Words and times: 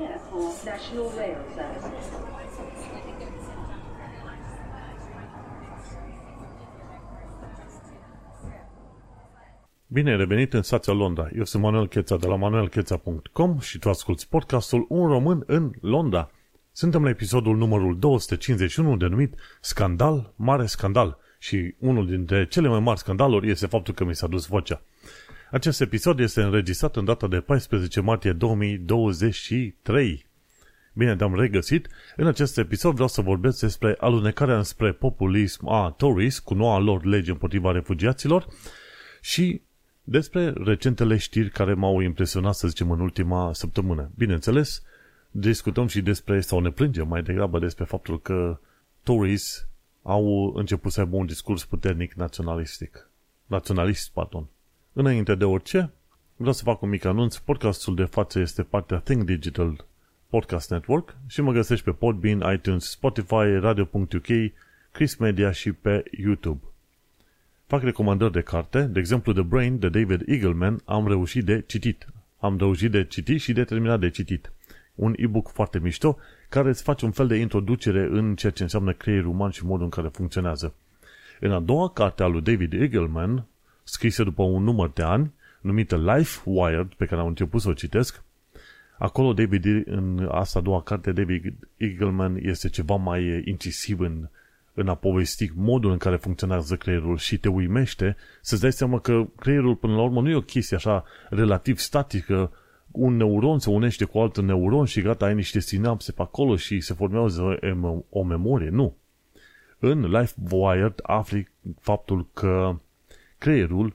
care 0.00 0.20
for 0.30 0.44
National 0.64 1.08
Rail 1.16 1.40
Service. 1.54 1.88
Bine 9.86 10.10
ai 10.10 10.16
revenit 10.16 10.52
în 10.52 10.62
stația 10.62 10.92
Londra. 10.92 11.28
Eu 11.36 11.44
sunt 11.44 11.62
Manuel 11.62 11.88
Cheța 11.88 12.16
de 12.16 12.26
la 12.26 12.36
manuelcheța.com 12.36 13.58
și 13.58 13.78
tu 13.78 13.88
asculti 13.88 14.26
podcastul 14.26 14.86
Un 14.88 15.06
român 15.06 15.42
în 15.46 15.70
Londra. 15.80 16.30
Suntem 16.72 17.02
la 17.02 17.08
episodul 17.08 17.56
numărul 17.56 17.98
251 17.98 18.96
denumit 18.96 19.34
Scandal, 19.60 20.32
Mare 20.36 20.66
Scandal 20.66 21.18
și 21.38 21.74
unul 21.78 22.06
dintre 22.06 22.46
cele 22.46 22.68
mai 22.68 22.80
mari 22.80 22.98
scandaluri 22.98 23.50
este 23.50 23.66
faptul 23.66 23.94
că 23.94 24.04
mi 24.04 24.14
s-a 24.14 24.26
dus 24.26 24.46
vocea. 24.46 24.82
Acest 25.50 25.80
episod 25.80 26.20
este 26.20 26.42
înregistrat 26.42 26.96
în 26.96 27.04
data 27.04 27.26
de 27.26 27.40
14 27.40 28.00
martie 28.00 28.32
2023. 28.32 30.26
Bine 30.92 31.16
te-am 31.16 31.34
regăsit. 31.34 31.88
În 32.16 32.26
acest 32.26 32.58
episod 32.58 32.92
vreau 32.92 33.08
să 33.08 33.20
vorbesc 33.20 33.60
despre 33.60 33.96
alunecarea 33.98 34.56
înspre 34.56 34.92
populism 34.92 35.68
a 35.68 35.94
Tories 35.96 36.38
cu 36.38 36.54
noua 36.54 36.78
lor 36.78 37.04
lege 37.04 37.30
împotriva 37.30 37.72
refugiaților 37.72 38.46
și 39.20 39.60
despre 40.04 40.50
recentele 40.50 41.16
știri 41.16 41.50
care 41.50 41.74
m-au 41.74 42.00
impresionat, 42.00 42.54
să 42.54 42.68
zicem, 42.68 42.90
în 42.90 43.00
ultima 43.00 43.52
săptămână. 43.52 44.10
Bineînțeles, 44.16 44.82
discutăm 45.30 45.86
și 45.86 46.00
despre, 46.00 46.40
sau 46.40 46.60
ne 46.60 46.70
plângem 46.70 47.08
mai 47.08 47.22
degrabă 47.22 47.58
despre 47.58 47.84
faptul 47.84 48.20
că 48.20 48.58
Tories 49.02 49.68
au 50.02 50.52
început 50.56 50.92
să 50.92 51.00
aibă 51.00 51.16
un 51.16 51.26
discurs 51.26 51.64
puternic 51.64 52.12
naționalistic. 52.12 53.08
Naționalist, 53.46 54.10
pardon. 54.12 54.46
Înainte 54.92 55.34
de 55.34 55.44
orice, 55.44 55.90
vreau 56.36 56.52
să 56.52 56.62
fac 56.62 56.82
un 56.82 56.88
mic 56.88 57.04
anunț. 57.04 57.36
Podcastul 57.36 57.94
de 57.94 58.04
față 58.04 58.38
este 58.38 58.62
partea 58.62 58.98
Think 58.98 59.22
Digital 59.22 59.84
Podcast 60.28 60.70
Network 60.70 61.16
și 61.26 61.40
mă 61.40 61.52
găsești 61.52 61.84
pe 61.84 61.90
Podbean, 61.90 62.52
iTunes, 62.54 62.90
Spotify, 62.90 63.58
Radio.uk, 63.60 64.26
Chris 64.92 65.16
Media 65.16 65.50
și 65.50 65.72
pe 65.72 66.02
YouTube. 66.10 66.64
Fac 67.66 67.82
recomandări 67.82 68.32
de 68.32 68.40
carte, 68.40 68.82
de 68.82 68.98
exemplu 68.98 69.32
The 69.32 69.42
Brain 69.42 69.78
de 69.78 69.88
David 69.88 70.22
Eagleman 70.28 70.82
am 70.84 71.08
reușit 71.08 71.44
de 71.44 71.64
citit. 71.66 72.06
Am 72.38 72.56
reușit 72.58 72.90
de 72.90 73.04
citit 73.04 73.40
și 73.40 73.52
de 73.52 73.64
terminat 73.64 74.00
de 74.00 74.10
citit. 74.10 74.52
Un 74.94 75.14
e-book 75.16 75.48
foarte 75.48 75.78
mișto 75.78 76.18
care 76.48 76.68
îți 76.68 76.82
face 76.82 77.04
un 77.04 77.10
fel 77.10 77.26
de 77.26 77.36
introducere 77.36 78.08
în 78.10 78.34
ceea 78.34 78.52
ce 78.52 78.62
înseamnă 78.62 78.92
creierul 78.92 79.30
uman 79.30 79.50
și 79.50 79.64
modul 79.64 79.84
în 79.84 79.90
care 79.90 80.08
funcționează. 80.08 80.74
În 81.40 81.52
a 81.52 81.60
doua 81.60 81.90
carte 81.90 82.22
a 82.22 82.26
lui 82.26 82.40
David 82.40 82.72
Eagleman, 82.72 83.46
scrisă 83.92 84.24
după 84.24 84.42
un 84.42 84.62
număr 84.62 84.90
de 84.90 85.02
ani, 85.02 85.32
numită 85.60 85.96
Life 85.96 86.40
Wired, 86.44 86.94
pe 86.94 87.06
care 87.06 87.20
am 87.20 87.26
început 87.26 87.60
să 87.60 87.68
o 87.68 87.72
citesc, 87.72 88.22
acolo 88.98 89.32
David, 89.32 89.64
în 89.86 90.28
asta 90.30 90.58
a 90.58 90.62
doua 90.62 90.82
carte, 90.82 91.12
David 91.12 91.54
Eagleman 91.76 92.38
este 92.42 92.68
ceva 92.68 92.94
mai 92.94 93.42
incisiv 93.44 94.00
în 94.00 94.28
în 94.74 94.88
a 94.88 94.94
povesti 94.94 95.50
modul 95.54 95.90
în 95.90 95.96
care 95.96 96.16
funcționează 96.16 96.76
creierul 96.76 97.16
și 97.16 97.38
te 97.38 97.48
uimește 97.48 98.16
să-ți 98.40 98.60
dai 98.60 98.72
seama 98.72 98.98
că 98.98 99.26
creierul 99.36 99.74
până 99.74 99.94
la 99.94 100.02
urmă 100.02 100.20
nu 100.20 100.30
e 100.30 100.34
o 100.34 100.40
chestie 100.40 100.76
așa 100.76 101.04
relativ 101.28 101.78
statică, 101.78 102.52
un 102.90 103.16
neuron 103.16 103.58
se 103.58 103.70
unește 103.70 104.04
cu 104.04 104.18
alt 104.18 104.40
neuron 104.40 104.84
și 104.84 105.00
gata, 105.00 105.24
ai 105.24 105.34
niște 105.34 105.60
sinapse 105.60 106.12
pe 106.12 106.22
acolo 106.22 106.56
și 106.56 106.80
se 106.80 106.94
formează 106.94 107.58
o 108.08 108.22
memorie. 108.22 108.68
Nu. 108.68 108.96
În 109.78 110.00
Life 110.00 110.34
Wired 110.50 110.94
afli 111.02 111.48
faptul 111.80 112.26
că 112.32 112.76
creierul 113.40 113.94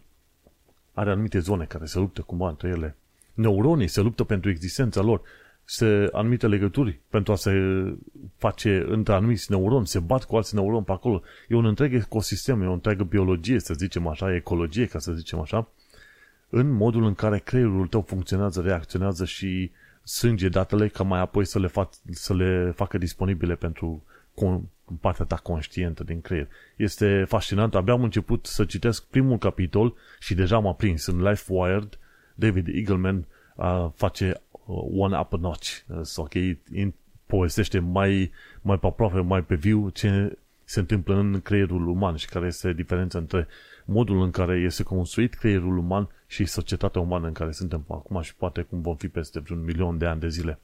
are 0.93 1.11
anumite 1.11 1.39
zone 1.39 1.65
care 1.65 1.85
se 1.85 1.99
luptă 1.99 2.21
cumva 2.21 2.49
între 2.49 2.67
ele. 2.67 2.95
Neuronii 3.33 3.87
se 3.87 4.01
luptă 4.01 4.23
pentru 4.23 4.49
existența 4.49 5.01
lor 5.01 5.21
se 5.65 6.09
anumite 6.11 6.47
legături 6.47 6.99
pentru 7.09 7.31
a 7.31 7.35
se 7.35 7.51
face 8.37 8.85
între 8.87 9.13
anumiți 9.13 9.51
neuroni, 9.51 9.87
se 9.87 9.99
bat 9.99 10.23
cu 10.23 10.35
alți 10.35 10.55
neuroni 10.55 10.85
pe 10.85 10.91
acolo. 10.91 11.21
E 11.47 11.55
un 11.55 11.65
întreg 11.65 11.93
ecosistem, 11.93 12.61
e 12.61 12.67
o 12.67 12.73
întreagă 12.73 13.03
biologie, 13.03 13.59
să 13.59 13.73
zicem 13.73 14.07
așa, 14.07 14.35
ecologie, 14.35 14.85
ca 14.85 14.99
să 14.99 15.11
zicem 15.11 15.39
așa, 15.39 15.67
în 16.49 16.71
modul 16.71 17.03
în 17.03 17.13
care 17.13 17.39
creierul 17.39 17.87
tău 17.87 18.01
funcționează, 18.01 18.61
reacționează 18.61 19.25
și 19.25 19.71
sânge 20.03 20.49
datele 20.49 20.87
ca 20.87 21.03
mai 21.03 21.19
apoi 21.19 21.45
să 21.45 21.59
le, 21.59 21.67
fac, 21.67 21.93
să 22.11 22.33
le 22.33 22.73
facă 22.75 22.97
disponibile 22.97 23.55
pentru 23.55 24.03
partea 24.99 25.25
ta 25.25 25.35
conștientă 25.35 26.03
din 26.03 26.21
creier. 26.21 26.47
Este 26.75 27.25
fascinant, 27.27 27.75
abia 27.75 27.93
am 27.93 28.03
început 28.03 28.45
să 28.45 28.65
citesc 28.65 29.05
primul 29.05 29.37
capitol 29.37 29.93
și 30.19 30.33
deja 30.33 30.59
m-a 30.59 30.73
prins 30.73 31.05
în 31.05 31.23
Life 31.23 31.53
Wired, 31.53 31.99
David 32.35 32.67
Eagleman 32.67 33.25
uh, 33.55 33.87
face 33.95 34.41
one 34.97 35.19
up 35.19 35.33
a 35.33 35.37
notch. 35.37 35.69
Sau 36.01 36.23
că 36.23 36.37
okay, 36.37 36.93
povestește 37.25 37.79
mai, 37.79 38.31
mai 38.61 38.79
pe 38.79 38.85
aproape, 38.85 39.19
mai 39.19 39.43
pe 39.43 39.55
viu 39.55 39.89
ce 39.89 40.37
se 40.63 40.79
întâmplă 40.79 41.15
în 41.15 41.41
creierul 41.41 41.87
uman 41.87 42.15
și 42.15 42.27
care 42.27 42.45
este 42.45 42.73
diferența 42.73 43.17
între 43.17 43.47
modul 43.85 44.21
în 44.21 44.31
care 44.31 44.59
este 44.59 44.83
construit 44.83 45.33
creierul 45.33 45.77
uman 45.77 46.09
și 46.27 46.45
societatea 46.45 47.01
umană 47.01 47.27
în 47.27 47.33
care 47.33 47.51
suntem 47.51 47.85
acum 47.87 48.21
și 48.21 48.35
poate 48.35 48.61
cum 48.61 48.81
vom 48.81 48.95
fi 48.95 49.07
peste 49.07 49.39
vreun 49.39 49.63
milion 49.63 49.97
de 49.97 50.05
ani 50.05 50.19
de 50.19 50.29
zile. 50.29 50.59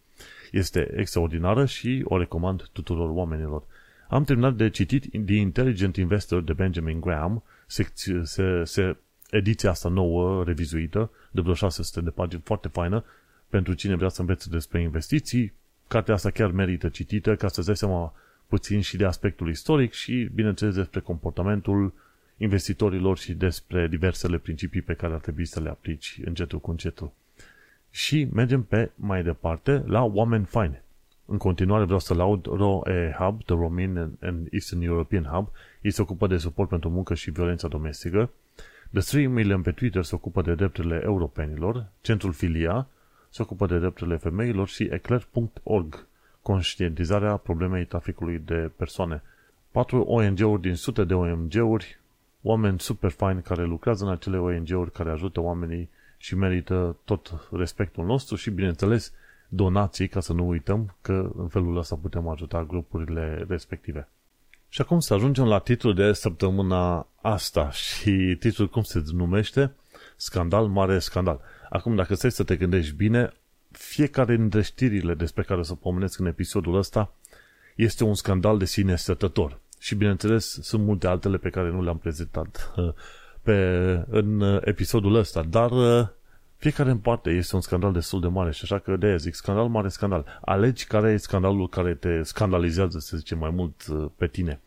Este 0.52 0.94
extraordinară 0.96 1.66
și 1.66 2.02
o 2.04 2.18
recomand 2.18 2.70
tuturor 2.72 3.10
oamenilor. 3.10 3.64
Am 4.12 4.24
terminat 4.24 4.56
de 4.56 4.70
citit 4.70 5.26
The 5.26 5.36
Intelligent 5.36 5.96
Investor 5.96 6.42
de 6.42 6.54
Benjamin 6.54 7.00
Graham, 7.00 7.44
secție, 7.68 8.22
se, 8.24 8.64
se, 8.64 8.98
ediția 9.30 9.70
asta 9.70 9.90
nouă, 9.90 10.44
revizuită, 10.44 11.12
de 11.32 11.42
vreo 11.42 11.54
600 11.54 12.02
de 12.02 12.10
pagini, 12.10 12.42
foarte 12.46 12.68
faină, 12.68 13.04
pentru 13.50 13.74
cine 13.74 13.96
vrea 13.96 14.10
să 14.10 14.22
învețe 14.22 14.50
despre 14.50 14.82
investiții, 14.82 15.54
cartea 15.88 16.14
asta 16.14 16.30
chiar 16.30 16.52
merită 16.52 16.90
citită 16.90 17.36
ca 17.36 17.48
să-ți 17.48 17.66
dai 17.66 17.78
seama 17.78 18.14
puțin 18.48 18.82
și 18.82 18.98
de 18.98 19.06
aspectul 19.06 19.50
istoric 19.50 19.92
și, 19.92 20.30
bineînțeles, 20.34 20.76
despre 20.76 21.00
comportamentul 21.00 21.94
investitorilor 22.38 23.18
și 23.18 23.34
despre 23.34 23.88
diversele 23.88 24.38
principii 24.38 24.82
pe 24.82 24.94
care 24.94 25.14
ar 25.14 25.20
trebui 25.20 25.46
să 25.46 25.60
le 25.60 25.70
aplici 25.70 26.20
încetul 26.26 26.60
cu 26.60 26.72
încetul. 26.72 27.12
Și 27.90 28.28
mergem 28.32 28.64
pe 28.64 28.92
mai 28.96 29.24
departe 29.24 29.84
la 29.86 30.04
oameni 30.04 30.46
faine. 30.46 30.84
În 31.32 31.38
continuare 31.38 31.84
vreau 31.84 32.00
să 32.00 32.14
laud 32.14 32.46
ROE 32.46 33.16
Hub, 33.18 33.44
The 33.44 33.56
Romanian 33.56 34.18
and 34.22 34.48
Eastern 34.52 34.82
European 34.82 35.24
Hub. 35.24 35.50
Ei 35.82 35.92
se 35.92 36.02
ocupă 36.02 36.28
de 36.28 36.38
suport 36.38 36.70
pentru 36.70 36.90
muncă 36.90 37.14
și 37.14 37.32
violența 37.32 37.68
domestică. 37.68 38.30
The 38.94 39.02
3 39.02 39.28
Million 39.28 39.62
pe 39.62 39.72
Twitter 39.72 40.04
se 40.04 40.16
ocupă 40.16 40.42
de 40.42 40.56
drepturile 40.56 41.02
europenilor. 41.04 41.86
Centrul 42.02 42.32
Filia 42.32 42.88
se 43.30 43.42
ocupă 43.42 43.66
de 43.66 43.80
drepturile 43.80 44.16
femeilor 44.16 44.68
și 44.68 44.90
eclair.org, 44.92 46.06
conștientizarea 46.42 47.36
problemei 47.36 47.86
traficului 47.86 48.42
de 48.46 48.72
persoane. 48.76 49.22
Patru 49.72 50.02
ONG-uri 50.02 50.62
din 50.62 50.76
sute 50.76 51.04
de 51.04 51.14
ONG-uri, 51.14 52.00
oameni 52.42 52.80
super 52.80 53.10
fine 53.10 53.42
care 53.44 53.64
lucrează 53.64 54.06
în 54.06 54.12
acele 54.12 54.38
ONG-uri, 54.38 54.92
care 54.92 55.10
ajută 55.10 55.42
oamenii 55.42 55.90
și 56.18 56.36
merită 56.36 56.96
tot 57.06 57.48
respectul 57.52 58.06
nostru 58.06 58.36
și, 58.36 58.50
bineînțeles, 58.50 59.14
donații, 59.54 60.08
ca 60.08 60.20
să 60.20 60.34
nu 60.34 60.48
uităm 60.48 60.96
că 61.02 61.32
în 61.38 61.48
felul 61.48 61.78
ăsta 61.78 61.96
putem 61.96 62.28
ajuta 62.28 62.64
grupurile 62.64 63.46
respective. 63.48 64.08
Și 64.70 64.82
acum 64.82 65.00
să 65.00 65.14
ajungem 65.14 65.46
la 65.46 65.60
titlul 65.60 65.94
de 65.94 66.14
săptămâna 66.14 67.08
asta 67.22 67.72
și 67.72 68.38
titlul 68.40 68.70
cum 68.70 68.84
se 68.84 69.04
numește? 69.12 69.74
Scandal, 70.16 70.68
mare 70.68 71.00
scandal. 71.00 71.40
Acum, 71.70 71.96
dacă 71.96 72.16
stai 72.16 72.32
să 72.32 72.44
te 72.44 72.56
gândești 72.56 72.96
bine, 72.96 73.34
fiecare 73.72 74.36
dintre 74.36 74.62
știrile 74.62 75.14
despre 75.14 75.44
care 75.44 75.60
o 75.60 75.64
să 75.64 75.74
pomenesc 75.74 76.20
în 76.20 76.26
episodul 76.26 76.76
ăsta 76.76 77.14
este 77.76 78.04
un 78.04 78.14
scandal 78.14 78.58
de 78.58 78.66
sine 78.66 78.96
stătător. 78.96 79.60
Și, 79.80 79.96
bineînțeles, 79.96 80.60
sunt 80.62 80.84
multe 80.84 81.08
altele 81.08 81.38
pe 81.38 81.50
care 81.50 81.70
nu 81.70 81.84
le-am 81.84 81.98
prezentat 81.98 82.74
uh, 82.76 82.94
pe, 83.42 83.56
în 84.10 84.60
episodul 84.64 85.16
ăsta, 85.16 85.44
dar 85.44 85.72
uh, 85.72 86.08
fiecare 86.62 86.90
în 86.90 86.98
parte 86.98 87.30
este 87.30 87.56
un 87.56 87.62
scandal 87.62 87.94
destul 87.94 88.22
de 88.22 88.28
mare 88.28 88.52
și 88.52 88.60
așa 88.64 88.80
că 88.80 88.96
de 88.96 89.18
zic 89.18 89.34
scandal, 89.34 89.68
mare 89.68 89.88
scandal. 89.88 90.40
Alegi 90.42 90.86
care 90.86 91.12
e 91.12 91.18
scandalul 91.18 91.70
care 91.70 91.94
te 91.94 92.24
scandalizează, 92.24 93.00
să 93.00 93.18
zicem, 93.18 93.38
mai 93.38 93.50
mult 93.50 93.88
uh, 93.88 94.06
pe 94.16 94.28
tine. 94.28 94.60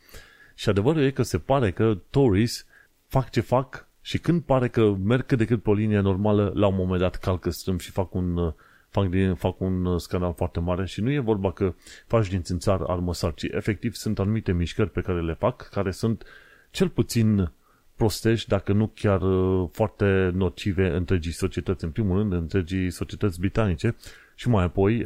Și 0.54 0.68
adevărul 0.68 1.02
e 1.02 1.10
că 1.10 1.22
se 1.22 1.38
pare 1.38 1.70
că 1.70 1.98
Tories 2.10 2.66
fac 3.06 3.30
ce 3.30 3.40
fac 3.40 3.88
și 4.00 4.18
când 4.18 4.42
pare 4.42 4.68
că 4.68 4.94
merg 5.04 5.26
cât 5.26 5.38
de 5.38 5.44
cât 5.44 5.62
pe 5.62 5.70
o 5.70 5.74
linie 5.74 6.00
normală, 6.00 6.52
la 6.54 6.66
un 6.66 6.74
moment 6.76 7.00
dat 7.00 7.16
calcă 7.16 7.50
strâm 7.50 7.78
și 7.78 7.90
fac 7.90 8.14
un, 8.14 8.54
fac, 8.88 9.08
din, 9.08 9.34
fac 9.34 9.60
un 9.60 9.98
scandal 9.98 10.34
foarte 10.34 10.60
mare 10.60 10.86
și 10.86 11.00
nu 11.00 11.10
e 11.10 11.18
vorba 11.18 11.52
că 11.52 11.74
faci 12.06 12.28
din 12.28 12.42
țințar 12.42 12.80
armăsar, 12.86 13.34
ci 13.34 13.42
efectiv 13.42 13.94
sunt 13.94 14.18
anumite 14.18 14.52
mișcări 14.52 14.90
pe 14.90 15.00
care 15.00 15.22
le 15.22 15.34
fac, 15.34 15.68
care 15.68 15.90
sunt 15.90 16.24
cel 16.70 16.88
puțin 16.88 17.50
prostești, 17.96 18.48
dacă 18.48 18.72
nu 18.72 18.86
chiar 18.94 19.22
uh, 19.22 19.68
foarte 19.72 20.30
nocive 20.34 20.88
întregii 20.96 21.32
societăți, 21.32 21.84
în 21.84 21.90
primul 21.90 22.18
rând 22.18 22.32
întregii 22.32 22.90
societăți 22.90 23.40
britanice 23.40 23.96
și 24.34 24.48
mai 24.48 24.64
apoi, 24.64 25.02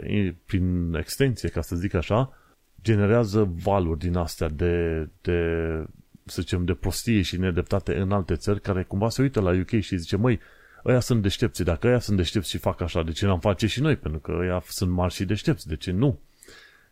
prin 0.46 0.94
extensie, 0.94 1.48
ca 1.48 1.60
să 1.60 1.76
zic 1.76 1.94
așa, 1.94 2.32
generează 2.82 3.52
valuri 3.62 3.98
din 3.98 4.16
astea 4.16 4.48
de, 4.48 5.08
de 5.20 5.40
să 6.24 6.40
zicem, 6.40 6.64
de 6.64 6.74
prostie 6.74 7.22
și 7.22 7.36
nedreptate 7.36 7.96
în 7.96 8.12
alte 8.12 8.34
țări 8.34 8.60
care 8.60 8.82
cumva 8.82 9.08
se 9.08 9.22
uită 9.22 9.40
la 9.40 9.50
UK 9.50 9.80
și 9.80 9.96
zice, 9.96 10.16
măi, 10.16 10.40
ăia 10.84 11.00
sunt 11.00 11.22
deștepți. 11.22 11.62
Dacă 11.62 11.86
ăia 11.86 11.98
sunt 11.98 12.16
deștepți 12.16 12.50
și 12.50 12.58
fac 12.58 12.80
așa, 12.80 13.02
de 13.02 13.10
ce 13.10 13.26
n-am 13.26 13.40
face 13.40 13.66
și 13.66 13.80
noi? 13.80 13.96
Pentru 13.96 14.20
că 14.20 14.36
ăia 14.40 14.62
sunt 14.66 14.90
mari 14.90 15.14
și 15.14 15.24
deștepți. 15.24 15.68
De 15.68 15.76
ce 15.76 15.90
nu? 15.90 16.18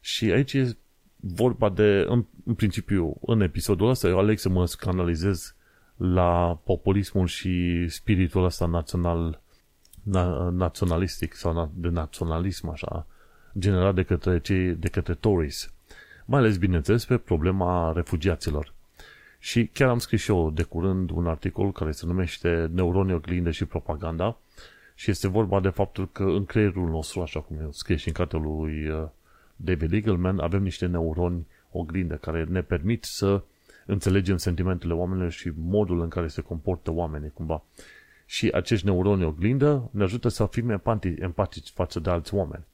Și 0.01 0.25
aici 0.25 0.53
e 0.53 0.77
vorba 1.17 1.71
de, 1.71 2.05
în, 2.09 2.25
în 2.45 2.55
principiu, 2.55 3.17
în 3.21 3.41
episodul 3.41 3.89
ăsta, 3.89 4.09
eu 4.09 4.19
aleg 4.19 4.39
să 4.39 4.49
mă 4.49 4.73
canalizez 4.79 5.56
la 5.97 6.61
populismul 6.65 7.27
și 7.27 7.87
spiritul 7.89 8.45
ăsta 8.45 8.67
național, 8.67 9.41
na, 10.03 10.51
naționalistic 10.51 11.35
sau 11.35 11.73
de 11.75 11.89
naționalism, 11.89 12.69
așa, 12.69 13.07
generat 13.59 13.95
de 13.95 14.03
către, 14.03 14.41
cei, 14.41 14.75
de 14.75 14.89
către 14.89 15.15
Tories. 15.15 15.73
Mai 16.25 16.41
ales, 16.41 16.57
bineînțeles, 16.57 17.05
pe 17.05 17.17
problema 17.17 17.93
refugiaților. 17.93 18.75
Și 19.39 19.67
chiar 19.67 19.89
am 19.89 19.99
scris 19.99 20.21
și 20.21 20.31
eu 20.31 20.51
de 20.51 20.63
curând 20.63 21.11
un 21.11 21.27
articol 21.27 21.73
care 21.73 21.91
se 21.91 22.07
numește 22.07 22.71
Neuroni, 22.73 23.13
oglinde 23.13 23.51
și 23.51 23.65
propaganda 23.65 24.37
și 24.95 25.11
este 25.11 25.29
vorba 25.29 25.61
de 25.61 25.69
faptul 25.69 26.09
că 26.13 26.23
în 26.23 26.45
creierul 26.45 26.89
nostru, 26.89 27.21
așa 27.21 27.41
cum 27.41 27.57
eu 27.61 27.73
scrie 27.73 27.97
și 27.97 28.09
în 28.09 28.15
cartea 28.15 28.39
lui 28.39 28.89
uh, 28.89 29.09
David 29.57 29.93
Eagleman, 29.93 30.39
avem 30.39 30.63
niște 30.63 30.87
neuroni 30.87 31.47
oglinde 31.71 32.19
care 32.21 32.45
ne 32.45 32.63
permit 32.63 33.05
să 33.05 33.43
înțelegem 33.87 34.37
sentimentele 34.37 34.93
oamenilor 34.93 35.31
și 35.31 35.53
modul 35.57 36.01
în 36.01 36.09
care 36.09 36.29
se 36.29 36.41
comportă 36.41 36.93
oamenii 36.93 37.31
cumva. 37.31 37.63
Și 38.27 38.51
acești 38.55 38.87
neuroni 38.87 39.25
oglindă 39.25 39.89
ne 39.93 40.03
ajută 40.03 40.29
să 40.29 40.47
fim 40.47 40.81
empatici 41.19 41.71
față 41.71 42.01
de 42.01 42.11
alți 42.11 42.35
oameni. 42.35 42.65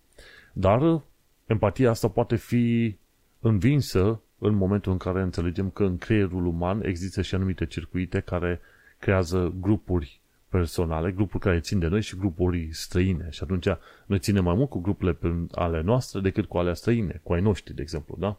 Dar 0.53 1.03
empatia 1.47 1.91
asta 1.91 2.09
poate 2.09 2.37
fi 2.37 2.97
învinsă 3.41 4.21
în 4.39 4.55
momentul 4.55 4.93
în 4.93 4.99
care 4.99 5.23
înțelegem 5.23 5.71
că 5.71 5.85
în 5.85 5.99
creierul 5.99 6.47
uman 6.47 6.85
există 6.85 7.23
și 7.23 7.35
anumite 7.35 7.67
circuite 7.67 8.21
care 8.21 8.61
creează 8.99 9.55
grupuri 9.61 10.21
personale, 10.49 11.11
grupuri 11.11 11.43
care 11.43 11.61
țin 11.61 11.79
de 11.79 11.87
noi 11.87 12.03
și 12.03 12.17
grupuri 12.17 12.69
străine. 12.73 13.27
Și 13.31 13.43
atunci 13.43 13.67
noi 14.07 14.19
ținem 14.19 14.45
mai 14.45 14.55
mult 14.55 14.69
cu 14.69 14.81
grupurile 14.81 15.19
ale 15.51 15.81
noastre 15.81 16.21
decât 16.21 16.45
cu 16.45 16.59
ale 16.59 16.75
străine, 16.75 17.21
cu 17.23 17.33
ai 17.33 17.41
noștri, 17.41 17.75
de 17.75 17.83
exemplu, 17.83 18.17
da? 18.19 18.39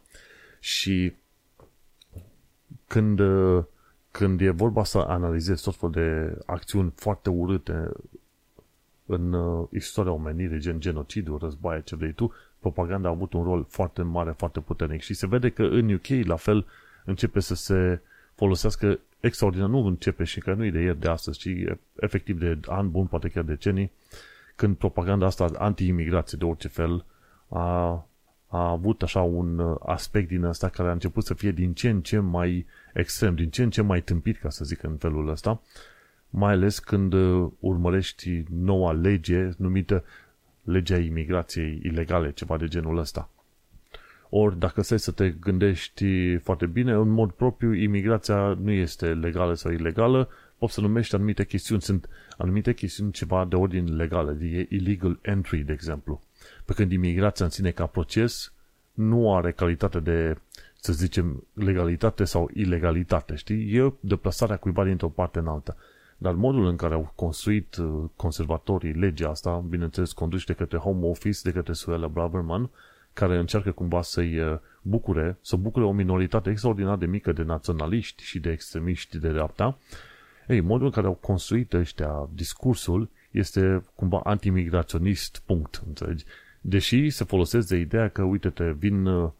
Și 0.60 1.12
când, 2.86 3.20
când 4.10 4.40
e 4.40 4.50
vorba 4.50 4.84
să 4.84 4.98
analizezi 4.98 5.62
tot 5.62 5.76
felul 5.76 5.94
de 5.94 6.38
acțiuni 6.46 6.92
foarte 6.96 7.30
urâte 7.30 7.90
în 9.06 9.32
uh, 9.32 9.68
istoria 9.72 10.12
omenirii, 10.12 10.58
gen 10.58 10.80
genocidul, 10.80 11.38
războaie, 11.38 11.82
ce 11.84 11.96
vrei 11.96 12.12
tu, 12.12 12.32
propaganda 12.58 13.08
a 13.08 13.10
avut 13.10 13.32
un 13.32 13.42
rol 13.42 13.66
foarte 13.68 14.02
mare, 14.02 14.30
foarte 14.30 14.60
puternic. 14.60 15.00
Și 15.00 15.14
se 15.14 15.26
vede 15.26 15.50
că 15.50 15.62
în 15.62 15.92
UK, 15.92 16.26
la 16.26 16.36
fel, 16.36 16.66
începe 17.04 17.40
să 17.40 17.54
se 17.54 18.00
folosească 18.34 18.98
extraordinar, 19.20 19.68
nu 19.68 19.86
începe 19.86 20.24
și 20.24 20.40
că 20.40 20.54
nu 20.54 20.64
e 20.64 20.70
de 20.70 20.80
ieri 20.80 21.00
de 21.00 21.08
astăzi, 21.08 21.38
ci 21.38 21.48
efectiv 22.00 22.38
de 22.38 22.58
an 22.66 22.90
bun, 22.90 23.06
poate 23.06 23.28
chiar 23.28 23.44
decenii, 23.44 23.90
când 24.56 24.76
propaganda 24.76 25.26
asta 25.26 25.50
anti-imigrație 25.58 26.38
de 26.38 26.44
orice 26.44 26.68
fel 26.68 27.04
a, 27.48 28.06
a 28.54 28.70
avut 28.70 29.02
așa 29.02 29.20
un 29.20 29.58
uh, 29.58 29.76
aspect 29.86 30.28
din 30.28 30.44
ăsta 30.44 30.68
care 30.68 30.88
a 30.88 30.92
început 30.92 31.24
să 31.24 31.34
fie 31.34 31.50
din 31.50 31.72
ce 31.72 31.88
în 31.88 32.00
ce 32.00 32.18
mai 32.18 32.66
extrem, 32.92 33.34
din 33.34 33.50
ce 33.50 33.62
în 33.62 33.70
ce 33.70 33.82
mai 33.82 34.00
tâmpit, 34.00 34.38
ca 34.38 34.50
să 34.50 34.64
zic 34.64 34.82
în 34.82 34.96
felul 34.96 35.28
ăsta, 35.28 35.60
mai 36.30 36.52
ales 36.52 36.78
când 36.78 37.12
uh, 37.12 37.50
urmărești 37.60 38.42
noua 38.50 38.92
lege 38.92 39.50
numită 39.56 40.04
legea 40.62 40.98
imigrației 40.98 41.80
ilegale, 41.82 42.32
ceva 42.32 42.56
de 42.56 42.66
genul 42.68 42.98
ăsta. 42.98 43.28
Ori 44.28 44.58
dacă 44.58 44.82
stai 44.82 44.98
să 44.98 45.10
te 45.10 45.30
gândești 45.30 46.36
foarte 46.36 46.66
bine, 46.66 46.92
în 46.92 47.08
mod 47.08 47.30
propriu, 47.30 47.72
imigrația 47.72 48.58
nu 48.62 48.70
este 48.70 49.14
legală 49.14 49.54
sau 49.54 49.72
ilegală, 49.72 50.28
poți 50.58 50.74
să 50.74 50.80
numești 50.80 51.14
anumite 51.14 51.44
chestiuni, 51.44 51.82
sunt 51.82 52.08
anumite 52.36 52.74
chestiuni 52.74 53.12
ceva 53.12 53.44
de 53.44 53.56
ordin 53.56 53.96
legală, 53.96 54.32
de 54.32 54.66
illegal 54.70 55.18
entry, 55.22 55.58
de 55.58 55.72
exemplu. 55.72 56.22
Pe 56.64 56.72
când 56.72 56.92
imigrația 56.92 57.44
în 57.44 57.50
sine 57.50 57.70
ca 57.70 57.86
proces 57.86 58.52
nu 58.92 59.34
are 59.34 59.52
calitate 59.52 60.00
de, 60.00 60.36
să 60.80 60.92
zicem, 60.92 61.46
legalitate 61.52 62.24
sau 62.24 62.50
ilegalitate, 62.52 63.34
știi? 63.34 63.76
E 63.76 63.92
deplasarea 64.00 64.56
cuiva 64.56 64.84
dintr-o 64.84 65.08
parte 65.08 65.38
în 65.38 65.46
alta. 65.46 65.76
Dar 66.16 66.32
modul 66.32 66.66
în 66.66 66.76
care 66.76 66.94
au 66.94 67.12
construit 67.14 67.76
uh, 67.76 68.04
conservatorii 68.16 68.92
legea 68.92 69.28
asta, 69.28 69.64
bineînțeles 69.68 70.12
conduși 70.12 70.46
de 70.46 70.52
către 70.52 70.78
Home 70.78 71.06
Office, 71.06 71.40
de 71.42 71.52
către 71.52 71.72
Suella 71.72 72.08
Braverman, 72.08 72.70
care 73.12 73.38
încearcă 73.38 73.70
cumva 73.70 74.02
să-i 74.02 74.38
uh, 74.38 74.58
bucure, 74.82 75.38
să 75.40 75.56
bucure 75.56 75.84
o 75.84 75.92
minoritate 75.92 76.50
extraordinar 76.50 76.96
de 76.96 77.06
mică 77.06 77.32
de 77.32 77.42
naționaliști 77.42 78.22
și 78.22 78.38
de 78.38 78.50
extremiști 78.50 79.18
de 79.18 79.28
dreapta, 79.28 79.78
ei, 80.48 80.60
modul 80.60 80.86
în 80.86 80.92
care 80.92 81.06
au 81.06 81.12
construit 81.12 81.72
ăștia 81.72 82.28
discursul 82.34 83.08
este 83.34 83.84
cumva 83.94 84.20
antimigraționist, 84.24 85.42
punct, 85.46 85.82
înțelegi? 85.86 86.24
Deși 86.60 87.10
se 87.10 87.24
folosesc 87.24 87.68
de 87.68 87.76
ideea 87.76 88.08
că, 88.08 88.22
uite-te, 88.22 88.72
vin 88.72 89.06
uh, 89.06 89.30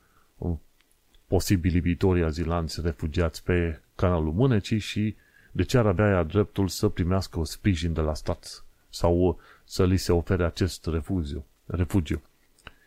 posibilii 1.26 1.80
viitorii 1.80 2.24
azilanți 2.24 2.80
refugiați 2.82 3.44
pe 3.44 3.80
canalul 3.94 4.32
Mânecii 4.32 4.78
și 4.78 5.14
de 5.52 5.62
ce 5.62 5.78
ar 5.78 5.86
avea 5.86 6.08
ea 6.08 6.22
dreptul 6.22 6.68
să 6.68 6.88
primească 6.88 7.38
o 7.38 7.44
sprijin 7.44 7.92
de 7.92 8.00
la 8.00 8.14
stat 8.14 8.64
sau 8.88 9.40
să 9.64 9.86
li 9.86 9.96
se 9.96 10.12
ofere 10.12 10.44
acest 10.44 10.86
refugiu? 10.86 11.44
refugiu. 11.66 12.22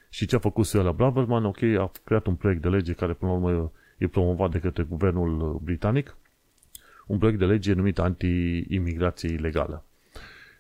Și 0.09 0.25
ce 0.25 0.35
a 0.35 0.39
făcut 0.39 0.65
Suela 0.65 0.91
Braverman? 0.91 1.45
Ok, 1.45 1.61
a 1.61 1.91
creat 2.03 2.25
un 2.25 2.35
proiect 2.35 2.61
de 2.61 2.67
lege 2.67 2.93
care 2.93 3.13
până 3.13 3.31
la 3.31 3.37
urmă 3.37 3.71
e 3.97 4.07
promovat 4.07 4.51
de 4.51 4.59
către 4.59 4.83
guvernul 4.83 5.59
britanic, 5.63 6.15
un 7.07 7.17
proiect 7.17 7.39
de 7.39 7.45
lege 7.45 7.73
numit 7.73 7.99
anti-imigrație 7.99 9.29
ilegală. 9.29 9.83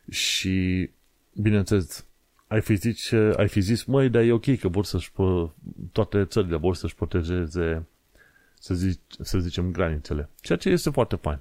Și, 0.09 0.89
bineînțeles, 1.33 2.05
ai 2.47 2.61
fi, 2.61 2.75
zis, 2.75 3.11
ai 3.11 3.47
fi 3.47 3.59
zis, 3.59 3.83
măi, 3.83 4.09
dar 4.09 4.21
e 4.21 4.31
ok 4.31 4.57
că 4.59 4.67
vor 4.67 4.85
să-și, 4.85 5.11
toate 5.91 6.25
țările 6.25 6.57
vor 6.57 6.75
să-și 6.75 6.95
protejeze, 6.95 7.85
să, 8.59 8.73
zic, 8.73 8.99
să 9.21 9.39
zicem, 9.39 9.71
granițele. 9.71 10.29
Ceea 10.41 10.57
ce 10.57 10.69
este 10.69 10.89
foarte 10.89 11.15
fain 11.15 11.39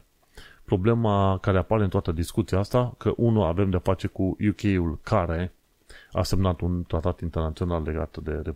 problema 0.66 1.38
care 1.38 1.58
apare 1.58 1.82
în 1.82 1.88
toată 1.88 2.12
discuția 2.12 2.58
asta, 2.58 2.94
că 2.98 3.12
unul 3.16 3.44
avem 3.44 3.70
de 3.70 3.76
face 3.76 4.06
cu 4.06 4.22
UK-ul 4.22 4.98
care 5.02 5.52
a 6.12 6.22
semnat 6.22 6.60
un 6.60 6.82
tratat 6.82 7.20
internațional 7.20 7.82
legat 7.82 8.16
de, 8.22 8.54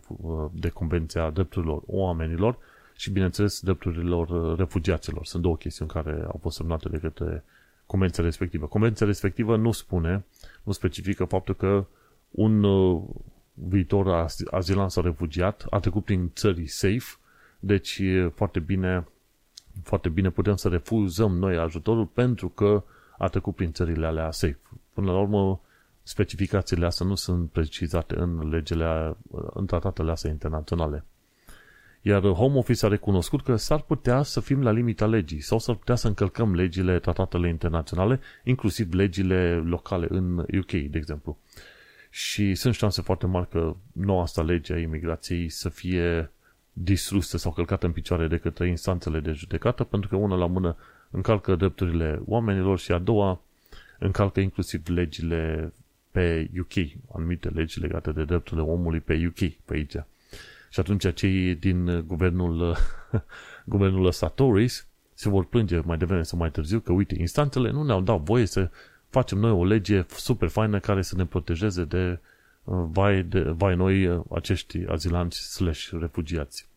de 0.51 0.69
Convenția 0.69 1.29
Drepturilor 1.29 1.81
Oamenilor 1.85 2.57
și, 2.95 3.11
bineînțeles, 3.11 3.59
drepturilor 3.61 4.57
refugiaților. 4.57 5.25
Sunt 5.25 5.41
două 5.41 5.57
chestiuni 5.57 5.91
care 5.91 6.23
au 6.27 6.39
fost 6.41 6.55
semnate 6.55 6.89
de 6.89 6.97
către 6.97 7.43
convenția 7.91 8.23
respectivă. 8.23 8.67
Convenția 8.67 9.05
respectivă 9.05 9.57
nu 9.57 9.71
spune, 9.71 10.25
nu 10.63 10.71
specifică 10.71 11.25
faptul 11.25 11.55
că 11.55 11.85
un 12.29 12.63
uh, 12.63 13.01
viitor 13.53 14.27
azilant 14.51 14.91
sau 14.91 15.03
refugiat 15.03 15.65
a 15.69 15.79
trecut 15.79 16.03
prin 16.03 16.31
țări 16.33 16.67
safe, 16.67 17.17
deci 17.59 17.97
e 18.01 18.31
foarte 18.35 18.59
bine 18.59 19.07
foarte 19.83 20.09
bine 20.09 20.29
putem 20.29 20.55
să 20.55 20.67
refuzăm 20.67 21.31
noi 21.37 21.57
ajutorul 21.57 22.05
pentru 22.05 22.49
că 22.49 22.83
a 23.17 23.27
trecut 23.27 23.55
prin 23.55 23.71
țările 23.71 24.05
alea 24.05 24.31
safe. 24.31 24.59
Până 24.93 25.11
la 25.11 25.19
urmă, 25.19 25.61
specificațiile 26.03 26.85
astea 26.85 27.05
nu 27.05 27.15
sunt 27.15 27.49
precizate 27.51 28.15
în 28.19 28.49
legele, 28.49 29.17
în 29.53 29.65
tratatele 29.65 30.11
astea 30.11 30.31
internaționale. 30.31 31.05
Iar 32.01 32.21
Home 32.21 32.57
Office 32.57 32.85
a 32.85 32.89
recunoscut 32.89 33.43
că 33.43 33.55
s-ar 33.55 33.81
putea 33.81 34.21
să 34.23 34.39
fim 34.39 34.63
la 34.63 34.71
limita 34.71 35.05
legii 35.05 35.39
sau 35.39 35.59
s-ar 35.59 35.75
putea 35.75 35.95
să 35.95 36.07
încălcăm 36.07 36.55
legile, 36.55 36.99
tratatele 36.99 37.47
internaționale, 37.47 38.19
inclusiv 38.43 38.93
legile 38.93 39.55
locale 39.55 40.07
în 40.09 40.37
UK, 40.37 40.71
de 40.71 40.97
exemplu. 40.97 41.37
Și 42.09 42.55
sunt 42.55 42.73
șanse 42.73 43.01
foarte 43.01 43.25
mari 43.25 43.49
că 43.49 43.75
noua 43.91 44.21
asta 44.21 44.41
lege 44.41 44.73
a 44.73 44.79
imigrației 44.79 45.49
să 45.49 45.69
fie 45.69 46.31
distrusă 46.73 47.37
sau 47.37 47.51
călcată 47.51 47.85
în 47.85 47.91
picioare 47.91 48.27
de 48.27 48.37
către 48.37 48.67
instanțele 48.67 49.19
de 49.19 49.31
judecată, 49.31 49.83
pentru 49.83 50.09
că 50.09 50.15
una 50.15 50.35
la 50.35 50.45
mână 50.45 50.75
încalcă 51.09 51.55
drepturile 51.55 52.21
oamenilor 52.25 52.79
și 52.79 52.91
a 52.91 52.97
doua 52.97 53.41
încalcă 53.99 54.39
inclusiv 54.39 54.87
legile 54.87 55.73
pe 56.11 56.49
UK, 56.59 56.73
anumite 57.15 57.49
legi 57.49 57.79
legate 57.79 58.11
de 58.11 58.23
drepturile 58.23 58.65
omului 58.65 58.99
pe 58.99 59.25
UK, 59.27 59.51
pe 59.65 59.73
aici. 59.73 59.95
Și 60.71 60.79
atunci 60.79 61.13
cei 61.13 61.55
din 61.55 62.03
guvernul, 62.07 62.75
guvernul 63.73 64.05
ăsta 64.05 64.27
Tories 64.27 64.87
se 65.13 65.29
vor 65.29 65.45
plânge 65.45 65.79
mai 65.79 65.97
devreme 65.97 66.23
sau 66.23 66.37
mai 66.37 66.51
târziu 66.51 66.79
că, 66.79 66.91
uite, 66.91 67.15
instanțele 67.19 67.71
nu 67.71 67.83
ne-au 67.83 68.01
dat 68.01 68.19
voie 68.19 68.45
să 68.45 68.69
facem 69.09 69.37
noi 69.37 69.51
o 69.51 69.65
lege 69.65 70.05
super 70.09 70.47
faină 70.47 70.79
care 70.79 71.01
să 71.01 71.15
ne 71.15 71.25
protejeze 71.25 71.83
de 71.83 72.19
vai, 72.63 73.23
de, 73.23 73.41
vai 73.41 73.75
noi 73.75 74.05
uh, 74.07 74.23
acești 74.31 74.85
azilanți 74.87 75.53
slash 75.53 75.89
refugiați. 75.99 76.67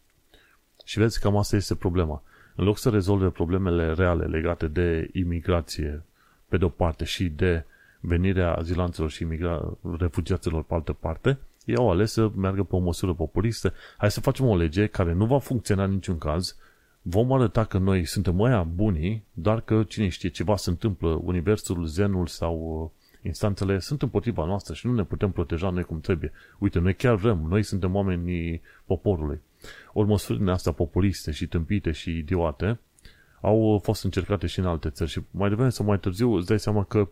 Și 0.85 0.99
vezi, 0.99 1.21
cam 1.21 1.37
asta 1.37 1.57
este 1.57 1.75
problema. 1.75 2.23
În 2.55 2.65
loc 2.65 2.79
să 2.79 2.91
rezolve 2.91 3.29
problemele 3.29 3.93
reale 3.93 4.25
legate 4.25 4.67
de 4.67 5.11
imigrație 5.13 6.03
pe 6.49 6.57
de-o 6.57 6.69
parte 6.69 7.05
și 7.05 7.29
de 7.29 7.65
venirea 8.01 8.55
azilanților 8.55 9.11
și 9.11 9.25
imigra- 9.25 9.79
refugiaților 9.99 10.63
pe 10.63 10.75
altă 10.75 10.93
parte, 10.93 11.39
ei 11.65 11.77
au 11.77 11.91
ales 11.91 12.13
să 12.13 12.31
meargă 12.35 12.63
pe 12.63 12.75
o 12.75 12.79
măsură 12.79 13.15
populistă. 13.15 13.73
Hai 13.97 14.11
să 14.11 14.21
facem 14.21 14.47
o 14.47 14.57
lege 14.57 14.87
care 14.87 15.13
nu 15.13 15.27
va 15.27 15.39
funcționa 15.39 15.85
în 15.85 15.91
niciun 15.91 16.19
caz, 16.19 16.57
vom 17.03 17.33
arăta 17.33 17.65
că 17.65 17.79
noi 17.79 18.05
suntem 18.05 18.35
mai 18.35 18.65
bunii, 18.75 19.25
dar 19.33 19.61
că 19.61 19.83
cine 19.83 20.09
știe, 20.09 20.29
ceva 20.29 20.57
se 20.57 20.71
întâmplă, 20.71 21.21
universul, 21.23 21.85
zenul 21.85 22.27
sau 22.27 22.83
uh, 22.83 23.03
Instanțele 23.27 23.79
sunt 23.79 24.03
împotriva 24.03 24.45
noastră 24.45 24.75
și 24.75 24.87
nu 24.87 24.95
ne 24.95 25.05
putem 25.05 25.31
proteja 25.31 25.71
noi 25.71 25.83
cum 25.83 26.01
trebuie. 26.01 26.33
Uite, 26.59 26.79
noi 26.79 26.95
chiar 26.95 27.15
vrem, 27.15 27.47
noi 27.49 27.63
suntem 27.63 27.95
oamenii 27.95 28.63
poporului. 28.85 29.41
Ori 29.93 30.09
măsurile 30.09 30.51
astea 30.51 30.73
populiste 30.73 31.31
și 31.31 31.47
tâmpite 31.47 31.91
și 31.91 32.19
idiote 32.19 32.79
au 33.41 33.81
fost 33.83 34.05
încercate 34.05 34.47
și 34.47 34.59
în 34.59 34.67
alte 34.67 34.91
țări 34.91 35.11
și 35.11 35.21
mai 35.31 35.49
devreme 35.49 35.71
sau 35.71 35.87
mai 35.87 35.99
târziu 35.99 36.33
îți 36.33 36.47
dai 36.47 36.59
seama 36.59 36.85
că 36.85 37.09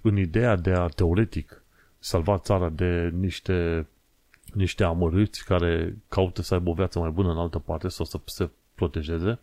în 0.00 0.16
ideea 0.16 0.56
de 0.56 0.70
a 0.70 0.86
teoretic 0.86 1.62
salva 1.98 2.38
țara 2.38 2.68
de 2.68 3.12
niște, 3.18 3.86
niște 4.56 4.84
amărâți 4.84 5.44
care 5.44 5.96
caută 6.08 6.42
să 6.42 6.54
aibă 6.54 6.70
o 6.70 6.74
viață 6.74 6.98
mai 6.98 7.10
bună 7.10 7.30
în 7.30 7.38
altă 7.38 7.58
parte 7.58 7.88
sau 7.88 8.04
să 8.04 8.20
se 8.24 8.50
protejeze, 8.74 9.38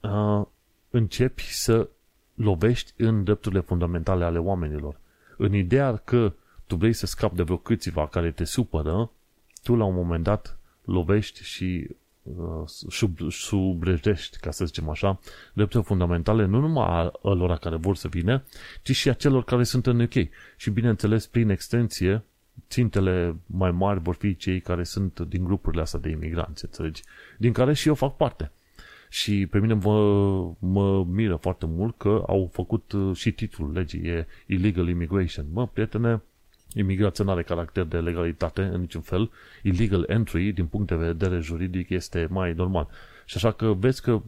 uh, 0.00 0.42
începi 0.90 1.42
să 1.42 1.88
lovești 2.34 2.92
în 2.96 3.24
drepturile 3.24 3.60
fundamentale 3.60 4.24
ale 4.24 4.38
oamenilor. 4.38 5.00
În 5.36 5.54
ideea 5.54 5.96
că 5.96 6.32
tu 6.66 6.76
vrei 6.76 6.92
să 6.92 7.06
scapi 7.06 7.36
de 7.36 7.42
vreo 7.42 7.56
câțiva 7.56 8.06
care 8.06 8.30
te 8.30 8.44
supără, 8.44 9.10
tu 9.62 9.74
la 9.74 9.84
un 9.84 9.94
moment 9.94 10.24
dat 10.24 10.58
lovești 10.84 11.42
și 11.42 11.86
uh, 12.22 12.62
sub, 12.66 13.18
subrejești, 13.30 14.38
ca 14.38 14.50
să 14.50 14.64
zicem 14.64 14.88
așa, 14.88 15.20
drepturile 15.52 15.88
fundamentale 15.88 16.44
nu 16.44 16.60
numai 16.60 16.86
a 16.86 17.12
lor 17.22 17.58
care 17.58 17.76
vor 17.76 17.96
să 17.96 18.08
vină, 18.08 18.42
ci 18.82 18.90
și 18.90 19.08
a 19.08 19.12
celor 19.12 19.44
care 19.44 19.64
sunt 19.64 19.86
în 19.86 20.00
UK. 20.00 20.14
Și 20.56 20.70
bineînțeles, 20.70 21.26
prin 21.26 21.50
extensie, 21.50 22.24
țintele 22.68 23.36
mai 23.46 23.70
mari 23.70 24.00
vor 24.00 24.14
fi 24.14 24.36
cei 24.36 24.60
care 24.60 24.84
sunt 24.84 25.20
din 25.20 25.44
grupurile 25.44 25.82
astea 25.82 25.98
de 25.98 26.08
imigranți, 26.08 26.64
înțelegi? 26.64 27.02
Din 27.38 27.52
care 27.52 27.72
și 27.72 27.88
eu 27.88 27.94
fac 27.94 28.16
parte. 28.16 28.50
Și 29.08 29.46
pe 29.46 29.58
mine 29.58 29.74
mă, 29.74 30.52
mă 30.58 31.04
miră 31.04 31.36
foarte 31.36 31.66
mult 31.66 31.96
că 31.98 32.24
au 32.26 32.50
făcut 32.52 32.92
uh, 32.92 33.16
și 33.16 33.32
titlul 33.32 33.72
legii, 33.72 34.00
e 34.00 34.26
Illegal 34.46 34.88
Immigration. 34.88 35.46
Mă, 35.52 35.66
prietene, 35.66 36.22
imigrația 36.74 37.24
nu 37.24 37.30
are 37.30 37.42
caracter 37.42 37.84
de 37.84 38.00
legalitate 38.00 38.62
în 38.62 38.80
niciun 38.80 39.00
fel. 39.00 39.30
Illegal 39.62 40.04
entry, 40.08 40.52
din 40.52 40.66
punct 40.66 40.88
de 40.88 40.94
vedere 40.94 41.40
juridic, 41.40 41.88
este 41.90 42.26
mai 42.30 42.52
normal. 42.52 42.88
Și 43.24 43.36
așa 43.36 43.52
că 43.52 43.72
vezi 43.72 44.02
că 44.02 44.22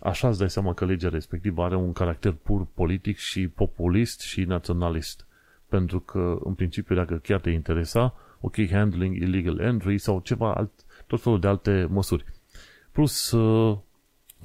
așa 0.00 0.28
îți 0.28 0.38
dai 0.38 0.50
seama 0.50 0.74
că 0.74 0.84
legea 0.84 1.08
respectivă 1.08 1.62
are 1.62 1.76
un 1.76 1.92
caracter 1.92 2.32
pur 2.32 2.66
politic 2.74 3.16
și 3.16 3.48
populist 3.48 4.20
și 4.20 4.44
naționalist. 4.44 5.26
Pentru 5.74 6.00
că, 6.00 6.38
în 6.44 6.54
principiu, 6.54 6.94
dacă 6.94 7.14
chiar 7.14 7.40
te 7.40 7.50
interesa, 7.50 8.14
ok, 8.40 8.54
handling 8.70 9.16
illegal 9.16 9.58
entry 9.58 9.98
sau 9.98 10.20
ceva 10.20 10.54
alt, 10.54 10.70
tot 11.06 11.20
felul 11.20 11.40
de 11.40 11.46
alte 11.46 11.86
măsuri. 11.90 12.24
Plus, 12.92 13.30
uh, 13.30 13.78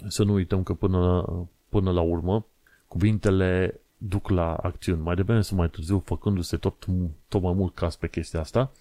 să 0.07 0.23
nu 0.23 0.33
uităm 0.33 0.63
că 0.63 0.73
până, 0.73 1.25
până 1.69 1.91
la 1.91 2.01
urmă, 2.01 2.45
cuvintele 2.87 3.79
duc 3.97 4.29
la 4.29 4.53
acțiuni. 4.53 5.01
Mai 5.01 5.15
devreme 5.15 5.41
sau 5.41 5.57
mai 5.57 5.69
târziu, 5.69 5.99
făcându-se 5.99 6.57
tot, 6.57 6.85
tot 7.27 7.41
mai 7.41 7.53
mult 7.53 7.75
caz 7.75 7.95
pe 7.95 8.09
chestia 8.09 8.39
asta, 8.39 8.71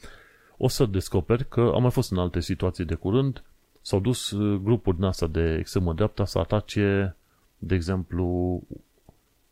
o 0.56 0.68
să 0.68 0.86
descoperi 0.86 1.48
că 1.48 1.72
am 1.74 1.82
mai 1.82 1.90
fost 1.90 2.10
în 2.10 2.18
alte 2.18 2.40
situații 2.40 2.84
de 2.84 2.94
curând, 2.94 3.44
s-au 3.80 4.00
dus 4.00 4.30
uh, 4.30 4.60
grupuri 4.62 4.96
din 4.96 5.04
asta 5.04 5.26
de 5.26 5.56
extremă 5.58 5.92
dreapta 5.92 6.24
să 6.24 6.38
atace, 6.38 7.16
de 7.58 7.74
exemplu, 7.74 8.60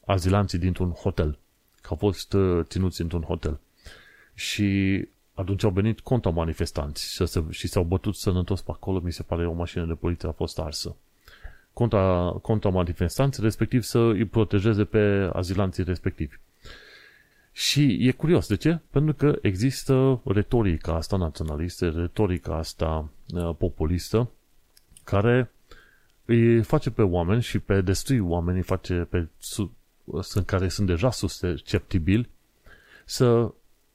azilanții 0.05 0.59
dintr-un 0.59 0.91
hotel, 0.91 1.29
că 1.29 1.46
au 1.91 1.97
fost 1.97 2.33
uh, 2.33 2.65
ținuți 2.65 3.01
într-un 3.01 3.23
hotel. 3.23 3.59
Și 4.35 5.09
atunci 5.35 5.65
au 5.65 5.71
venit 5.71 6.01
contra 6.01 6.31
manifestanți 6.31 7.13
și, 7.13 7.27
se, 7.27 7.45
și 7.51 7.69
s-au 7.69 7.83
bătut 7.83 8.15
sănătos 8.15 8.61
pe 8.61 8.71
acolo, 8.71 9.01
mi 9.01 9.13
se 9.13 9.23
pare 9.23 9.47
o 9.47 9.53
mașină 9.53 9.85
de 9.85 9.95
poliție 9.95 10.29
a 10.29 10.33
fost 10.33 10.59
arsă 10.59 10.97
contra, 11.77 12.37
contra 12.43 12.71
manifestanți, 12.71 13.41
respectiv 13.41 13.83
să 13.83 13.99
îi 13.99 14.25
protejeze 14.25 14.85
pe 14.85 15.31
azilanții 15.33 15.85
respectivi. 15.85 16.37
Și 17.53 18.09
e 18.09 18.13
curios, 18.13 18.49
de 18.49 18.57
ce? 18.57 18.79
Pentru 18.91 19.15
că 19.15 19.39
există 19.43 20.21
retorica 20.25 20.95
asta 20.95 21.17
naționalistă, 21.17 21.89
retorica 21.89 22.57
asta 22.57 23.09
uh, 23.35 23.55
populistă, 23.59 24.31
care 25.05 25.51
îi 26.25 26.63
face 26.63 26.91
pe 26.91 27.03
oameni 27.03 27.43
și 27.43 27.59
pe 27.59 27.81
destui 27.81 28.19
oamenii, 28.19 28.63
face 28.63 28.95
pe 28.95 29.27
sunt, 29.39 29.71
care 30.47 30.69
sunt 30.69 30.87
deja 30.87 31.11
susceptibili 31.11 32.29
să 33.05 33.53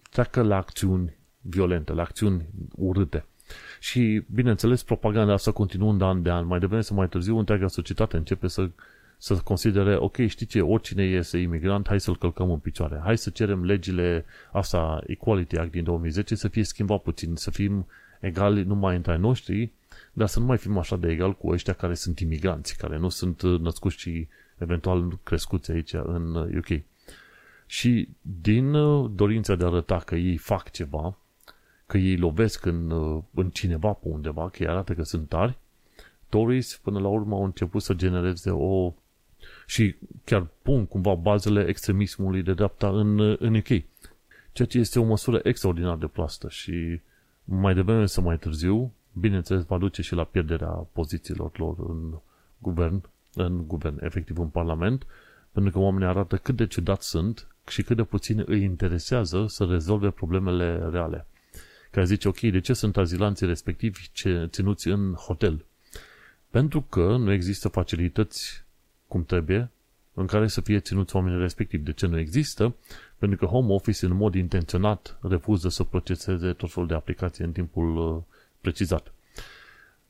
treacă 0.10 0.42
la 0.42 0.56
acțiuni 0.56 1.18
violente, 1.42 1.94
la 1.94 2.02
acțiuni 2.02 2.46
urâte. 2.76 3.26
Și, 3.80 4.24
bineînțeles, 4.34 4.84
propaganda 4.84 5.34
asta 5.34 5.52
continuând 5.52 6.02
an 6.02 6.22
de 6.22 6.30
an, 6.30 6.46
mai 6.46 6.60
devreme 6.60 6.82
sau 6.82 6.96
mai 6.96 7.08
târziu, 7.10 7.38
întreaga 7.38 7.68
societate 7.68 8.18
începe 8.18 8.48
să, 8.48 8.70
să 9.18 9.36
considere, 9.36 9.96
ok, 9.96 10.26
știi 10.26 10.46
ce, 10.46 10.62
oricine 10.62 11.06
iese 11.06 11.38
imigrant, 11.38 11.88
hai 11.88 12.00
să-l 12.00 12.18
călcăm 12.18 12.52
în 12.52 12.58
picioare. 12.58 13.02
Hai 13.04 13.18
să 13.18 13.30
cerem 13.30 13.66
legile 13.66 14.26
asta, 14.52 15.02
Equality 15.06 15.58
Act 15.58 15.72
din 15.72 15.84
2010, 15.84 16.36
să 16.36 16.48
fie 16.48 16.64
schimbat 16.64 17.02
puțin, 17.02 17.36
să 17.36 17.52
fim 17.52 17.86
egali 18.20 18.64
numai 18.64 18.96
între 18.96 19.18
noștri, 19.18 19.72
dar 20.14 20.28
să 20.28 20.40
nu 20.40 20.46
mai 20.46 20.58
fim 20.58 20.78
așa 20.78 20.98
de 20.98 21.12
egal 21.12 21.36
cu 21.36 21.50
ăștia 21.50 21.74
care 21.74 21.94
sunt 21.94 22.20
imigranți, 22.20 22.78
care 22.78 22.98
nu 22.98 23.10
sunt 23.10 23.42
născuți 23.42 23.98
și 23.98 24.28
eventual 24.62 25.20
crescuți 25.24 25.72
aici 25.72 25.94
în 25.94 26.36
UK. 26.36 26.82
Și 27.66 28.08
din 28.42 28.72
dorința 29.16 29.56
de 29.56 29.64
a 29.64 29.68
arăta 29.68 29.98
că 29.98 30.16
ei 30.16 30.38
fac 30.38 30.72
ceva, 30.72 31.18
că 31.86 31.98
ei 31.98 32.18
lovesc 32.18 32.66
în, 32.66 32.90
uh, 32.90 33.24
în 33.34 33.50
cineva 33.50 33.92
pe 33.94 34.08
undeva, 34.08 34.50
că 34.50 34.58
îi 34.60 34.68
arată 34.68 34.94
că 34.94 35.04
sunt 35.04 35.28
tari, 35.28 35.58
Tories 36.32 36.80
până 36.84 37.00
la 37.00 37.08
urmă 37.08 37.36
au 37.36 37.44
început 37.44 37.82
să 37.82 37.94
genereze 37.94 38.50
o 38.50 38.94
și 39.66 39.96
chiar 40.24 40.48
pun 40.62 40.86
cumva 40.86 41.14
bazele 41.14 41.68
extremismului 41.68 42.44
de 42.44 42.54
dreapta 42.54 42.90
în, 42.90 43.20
uh, 43.20 43.40
în 43.40 43.56
UK. 43.56 43.68
Ceea 44.52 44.68
ce 44.68 44.78
este 44.78 45.00
o 45.00 45.04
măsură 45.04 45.40
extraordinar 45.44 45.98
de 45.98 46.08
proastă 46.08 46.50
și 46.50 47.00
mai 47.44 47.74
devreme 47.74 48.06
sau 48.06 48.24
mai 48.24 48.38
târziu, 48.38 48.94
bineînțeles, 49.14 49.64
va 49.64 49.78
duce 49.78 50.02
și 50.02 50.14
la 50.14 50.24
pierderea 50.24 50.88
pozițiilor 50.92 51.60
lor 51.60 51.76
în 51.78 52.18
guvern, 52.58 53.02
în 53.34 53.68
guvern, 53.68 54.04
efectiv 54.04 54.40
în 54.40 54.48
parlament, 54.48 55.06
pentru 55.52 55.72
că 55.72 55.80
oamenii 55.80 56.08
arată 56.08 56.38
cât 56.38 56.56
de 56.56 56.68
ciudat 56.68 57.02
sunt 57.02 57.48
și 57.68 57.82
cât 57.84 57.96
de 57.96 58.04
puțin 58.04 58.44
îi 58.46 58.64
interesează 58.64 59.46
să 59.48 59.64
rezolve 59.66 60.10
problemele 60.10 60.90
reale 60.92 61.26
care 61.92 62.06
zice, 62.06 62.28
ok, 62.28 62.40
de 62.40 62.60
ce 62.60 62.74
sunt 62.74 62.98
azilanții 62.98 63.48
respectivi 63.48 64.10
ce, 64.12 64.48
ținuți 64.52 64.88
în 64.88 65.14
hotel? 65.14 65.66
Pentru 66.50 66.82
că 66.82 67.16
nu 67.18 67.32
există 67.32 67.68
facilități 67.68 68.64
cum 69.08 69.24
trebuie 69.26 69.70
în 70.14 70.26
care 70.26 70.48
să 70.48 70.62
fie 70.62 70.80
ținuți 70.80 71.16
oamenii 71.16 71.40
respectivi. 71.40 71.84
De 71.84 71.92
ce 71.92 72.06
nu 72.08 72.20
există? 72.20 72.76
Pentru 73.18 73.38
că 73.38 73.46
Home 73.46 73.74
Office 73.74 74.06
în 74.06 74.14
mod 74.14 74.36
intenționat 74.36 75.18
refuză 75.22 75.70
să 75.70 75.84
proceseze 75.84 76.54
tot 76.54 76.72
felul 76.72 76.88
de 76.88 76.94
aplicații 76.94 77.44
în 77.44 77.52
timpul 77.52 78.16
uh, 78.16 78.24
precizat. 78.62 79.14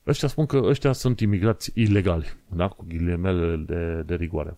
Ăștia 0.07 0.27
spun 0.27 0.45
că 0.45 0.57
ăștia 0.63 0.91
sunt 0.91 1.19
imigrați 1.19 1.71
ilegali, 1.73 2.33
da? 2.55 2.67
cu 2.67 2.85
ghilimele 2.87 3.55
de, 3.55 4.01
de 4.05 4.15
rigoare. 4.15 4.57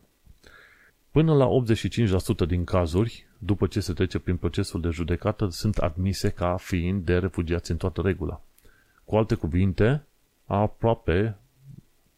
Până 1.12 1.34
la 1.34 1.48
85% 2.46 2.48
din 2.48 2.64
cazuri, 2.64 3.28
după 3.38 3.68
ce 3.68 3.80
se 3.80 3.94
trece 3.94 4.20
prin 4.20 4.38
procesul 4.38 4.82
de 4.82 4.90
judecată, 4.90 5.48
sunt 5.48 5.78
admise 5.78 6.30
ca 6.30 6.58
fiind 6.58 7.06
de 7.06 7.18
refugiați 7.18 7.72
în 7.72 7.78
toată 7.78 8.02
regula. 8.02 8.42
Cu 9.06 9.16
alte 9.16 9.36
cuvinte, 9.36 10.04
aproape 10.46 11.38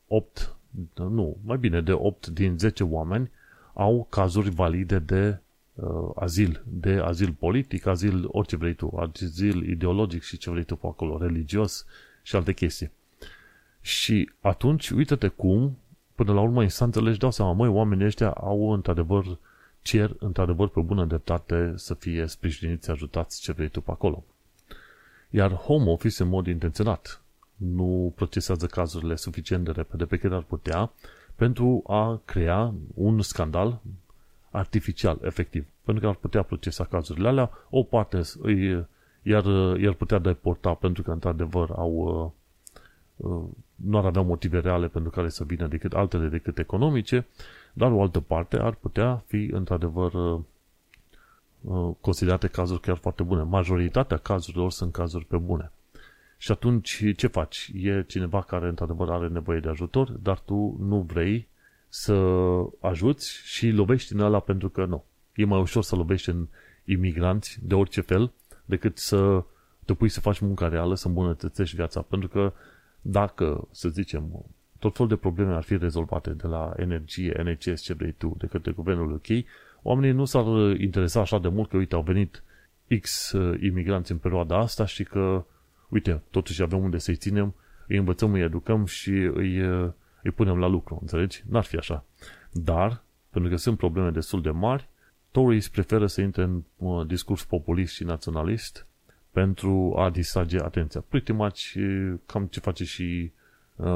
8, 0.08 0.56
nu, 0.96 1.38
mai 1.46 1.58
bine 1.58 1.82
de 1.82 1.92
8 1.92 2.28
din 2.28 2.58
10 2.58 2.84
oameni 2.84 3.32
au 3.74 4.08
cazuri 4.10 4.50
valide 4.50 5.00
de 5.00 5.40
uh, 5.74 6.10
azil, 6.16 6.64
de 6.68 6.94
azil 7.04 7.32
politic, 7.40 7.86
azil 7.86 8.26
orice 8.28 8.56
vrei 8.56 8.74
tu, 8.74 8.98
azil 8.98 9.70
ideologic 9.70 10.22
și 10.22 10.38
ce 10.38 10.50
vrei 10.50 10.64
tu 10.64 10.76
pe 10.76 10.88
acolo, 10.88 11.18
religios 11.18 11.86
și 12.22 12.36
alte 12.36 12.54
chestii. 12.54 12.92
Și 13.86 14.32
atunci, 14.42 14.90
uite-te 14.90 15.28
cum 15.28 15.78
până 16.16 16.34
la 16.34 16.42
urmă 16.42 16.62
instanțele 16.62 17.10
își 17.10 17.20
dau 17.20 17.32
seama, 17.32 17.52
măi, 17.52 17.70
oamenii 17.70 18.06
ăștia 18.06 18.30
au 18.30 18.72
într-adevăr, 18.72 19.38
cer 19.82 20.16
într-adevăr 20.20 20.68
pe 20.68 20.80
bună 20.80 21.06
dreptate 21.06 21.74
să 21.76 21.94
fie 21.94 22.26
sprijiniți, 22.28 22.90
ajutați 22.90 23.42
ce 23.42 23.52
vrei 23.52 23.70
tu 23.70 23.82
pe 23.82 23.92
acolo. 23.92 24.24
Iar 25.30 25.54
Home 25.54 25.92
Office, 25.92 26.24
în 26.24 26.30
mod 26.30 26.48
intenționat, 26.48 27.22
nu 27.56 28.14
procesează 28.16 28.66
cazurile 28.66 29.16
suficient 29.16 29.64
de 29.66 29.72
repede 29.72 30.06
pe 30.06 30.18
care 30.18 30.36
ar 30.36 30.44
putea 30.44 30.92
pentru 31.36 31.84
a 31.88 32.22
crea 32.26 32.74
un 32.94 33.22
scandal 33.22 33.82
artificial, 34.52 35.20
efectiv. 35.24 35.66
Pentru 35.84 36.04
că 36.04 36.10
ar 36.10 36.16
putea 36.16 36.44
procesa 36.44 36.84
cazurile 36.84 37.28
alea, 37.28 37.52
o 37.70 37.84
parte 37.84 38.22
îi, 38.42 38.86
iar, 39.22 39.46
iar 39.80 39.94
putea 39.94 40.20
deporta 40.20 40.74
pentru 40.74 41.04
că 41.04 41.12
într-adevăr 41.12 41.70
au 41.76 41.92
uh, 43.18 43.32
uh, 43.32 43.44
nu 43.76 43.98
ar 43.98 44.06
avea 44.06 44.22
motive 44.22 44.60
reale 44.60 44.88
pentru 44.88 45.12
care 45.12 45.30
să 45.30 45.44
vină 45.44 45.68
decât 45.68 45.94
altele 45.94 46.28
decât 46.28 46.58
economice, 46.58 47.28
dar 47.74 47.92
o 47.92 48.02
altă 48.02 48.20
parte 48.20 48.58
ar 48.58 48.74
putea 48.74 49.24
fi 49.28 49.50
într-adevăr 49.52 50.14
uh, 50.14 50.40
uh, 51.62 51.96
considerate 52.02 52.48
cazuri 52.48 52.80
chiar 52.80 52.96
foarte 52.98 53.24
bune. 53.24 53.42
Majoritatea 53.42 54.18
cazurilor 54.18 54.72
sunt 54.72 54.92
cazuri 54.92 55.26
pe 55.26 55.38
bune. 55.38 55.72
Și 56.38 56.52
atunci 56.52 57.04
ce 57.16 57.28
faci? 57.28 57.72
E 57.74 58.04
cineva 58.08 58.42
care 58.42 58.68
într-adevăr 58.68 59.10
are 59.10 59.28
nevoie 59.28 59.60
de 59.60 59.70
ajutor, 59.70 60.10
dar 60.10 60.40
tu 60.40 60.78
nu 60.80 61.00
vrei 61.00 61.48
să 61.90 62.14
ajuți 62.80 63.42
și 63.44 63.70
lovești 63.70 64.14
în 64.14 64.20
ăla 64.20 64.40
pentru 64.40 64.70
că 64.70 64.86
nu. 64.86 65.04
E 65.36 65.46
mai 65.46 65.60
ușor 65.60 65.84
să 65.84 65.96
lovești 65.96 66.30
în 66.30 66.48
imigranți 66.86 67.60
de 67.62 67.74
orice 67.74 68.02
fel 68.02 68.32
decât 68.66 68.98
să 68.98 69.44
te 69.86 69.94
pui 69.94 70.10
să 70.10 70.20
faci 70.20 70.40
munca 70.40 70.68
reală, 70.68 70.96
să 70.96 71.08
îmbunătățești 71.08 71.76
viața. 71.76 72.02
Pentru 72.02 72.28
că 72.28 72.54
dacă, 73.08 73.68
să 73.72 73.90
zicem, 73.90 74.46
tot 74.80 74.94
felul 74.94 75.08
de 75.12 75.16
probleme 75.16 75.54
ar 75.54 75.64
fi 75.64 75.78
rezolvate 75.78 76.30
de 76.30 76.48
la 76.48 76.74
energie, 76.76 77.42
NCS, 77.44 77.82
ce 77.82 77.94
vrei 77.94 78.12
tu, 78.12 78.36
de 78.38 78.48
către 78.48 78.72
guvernul 78.72 79.12
UK, 79.12 79.46
oamenii 79.82 80.16
nu 80.16 80.26
s-ar 80.26 80.46
interesa 80.78 81.20
așa 81.20 81.40
de 81.40 81.48
mult 81.48 81.70
că, 81.70 81.78
uite, 81.78 81.96
au 81.96 82.02
venit 82.02 82.44
X 83.02 83.32
uh, 83.32 83.62
imigranți 83.62 84.12
în 84.12 84.18
perioada 84.18 84.58
asta 84.58 84.86
și 84.86 85.04
că, 85.04 85.46
uite, 85.90 86.22
totuși 86.30 86.62
avem 86.62 86.84
unde 86.84 86.98
să-i 86.98 87.16
ținem, 87.16 87.56
îi 87.88 87.98
învățăm, 87.98 88.34
îi 88.34 88.42
educăm 88.42 88.86
și 88.86 89.12
îi, 89.12 89.62
uh, 89.62 89.92
îi 90.24 90.32
punem 90.32 90.58
la 90.58 90.68
lucru, 90.68 90.98
înțelegi? 91.02 91.44
N-ar 91.50 91.64
fi 91.64 91.78
așa. 91.78 92.06
Dar, 92.52 93.04
pentru 93.30 93.52
că 93.52 93.58
sunt 93.58 93.78
probleme 93.78 94.10
destul 94.10 94.42
de 94.42 94.50
mari, 94.50 94.90
Tories 95.32 95.70
preferă 95.70 96.08
să 96.08 96.22
intre 96.22 96.44
în 96.44 96.64
uh, 96.76 97.08
discurs 97.08 97.44
populist 97.44 97.94
și 97.94 98.04
naționalist 98.04 98.88
pentru 99.36 99.94
a 99.98 100.10
distrage 100.10 100.60
atenția. 100.60 101.04
Pretty 101.10 101.32
much 101.32 101.60
cam 102.26 102.46
ce 102.46 102.60
face 102.60 102.84
și 102.84 103.32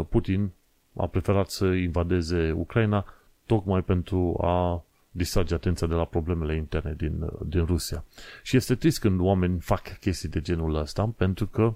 Putin 0.09 0.49
a 0.95 1.07
preferat 1.07 1.49
să 1.49 1.65
invadeze 1.65 2.51
Ucraina 2.51 3.05
tocmai 3.45 3.81
pentru 3.81 4.37
a 4.41 4.83
distrage 5.11 5.53
atenția 5.53 5.87
de 5.87 5.93
la 5.93 6.05
problemele 6.05 6.55
interne 6.55 6.93
din, 6.97 7.29
din 7.45 7.65
Rusia. 7.65 8.03
Și 8.43 8.55
este 8.55 8.75
trist 8.75 8.99
când 8.99 9.19
oameni 9.19 9.59
fac 9.59 9.99
chestii 9.99 10.29
de 10.29 10.41
genul 10.41 10.75
ăsta, 10.75 11.13
pentru 11.17 11.47
că 11.47 11.73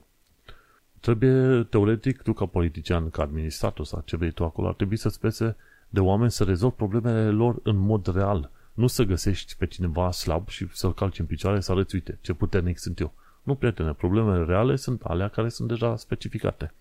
trebuie, 1.00 1.64
teoretic, 1.64 2.22
tu 2.22 2.34
ca 2.34 2.46
politician, 2.46 3.10
ca 3.10 3.22
administrator 3.22 3.86
sau 3.86 4.02
ce 4.06 4.18
vrei 4.18 4.32
tu 4.32 4.44
acolo, 4.44 4.68
ar 4.68 4.74
trebui 4.74 4.98
să-ți 4.98 5.20
pese 5.20 5.56
de 5.90 6.00
oameni 6.00 6.32
să 6.32 6.44
rezolvi 6.44 6.76
problemele 6.76 7.30
lor 7.30 7.60
în 7.64 7.78
mod 7.78 8.14
real. 8.14 8.50
Nu 8.74 8.88
să 8.88 9.04
găsești 9.04 9.56
pe 9.58 9.66
cineva 9.66 10.12
slab 10.12 10.48
și 10.48 10.68
să-l 10.72 10.94
calci 10.94 11.20
în 11.20 11.26
picioare 11.26 11.60
să 11.60 11.72
arăți, 11.72 11.96
uite, 11.96 12.18
ce 12.22 12.34
puternic 12.34 12.78
sunt 12.78 13.00
eu. 13.00 13.14
Nu, 13.44 13.56
prietene, 13.56 13.94
problemele 13.94 14.46
reale 14.46 14.76
sunt 14.76 15.02
alea 15.02 15.28
care 15.28 15.50
sunt 15.50 15.68
deja 15.68 15.96
specificate. 15.96 16.74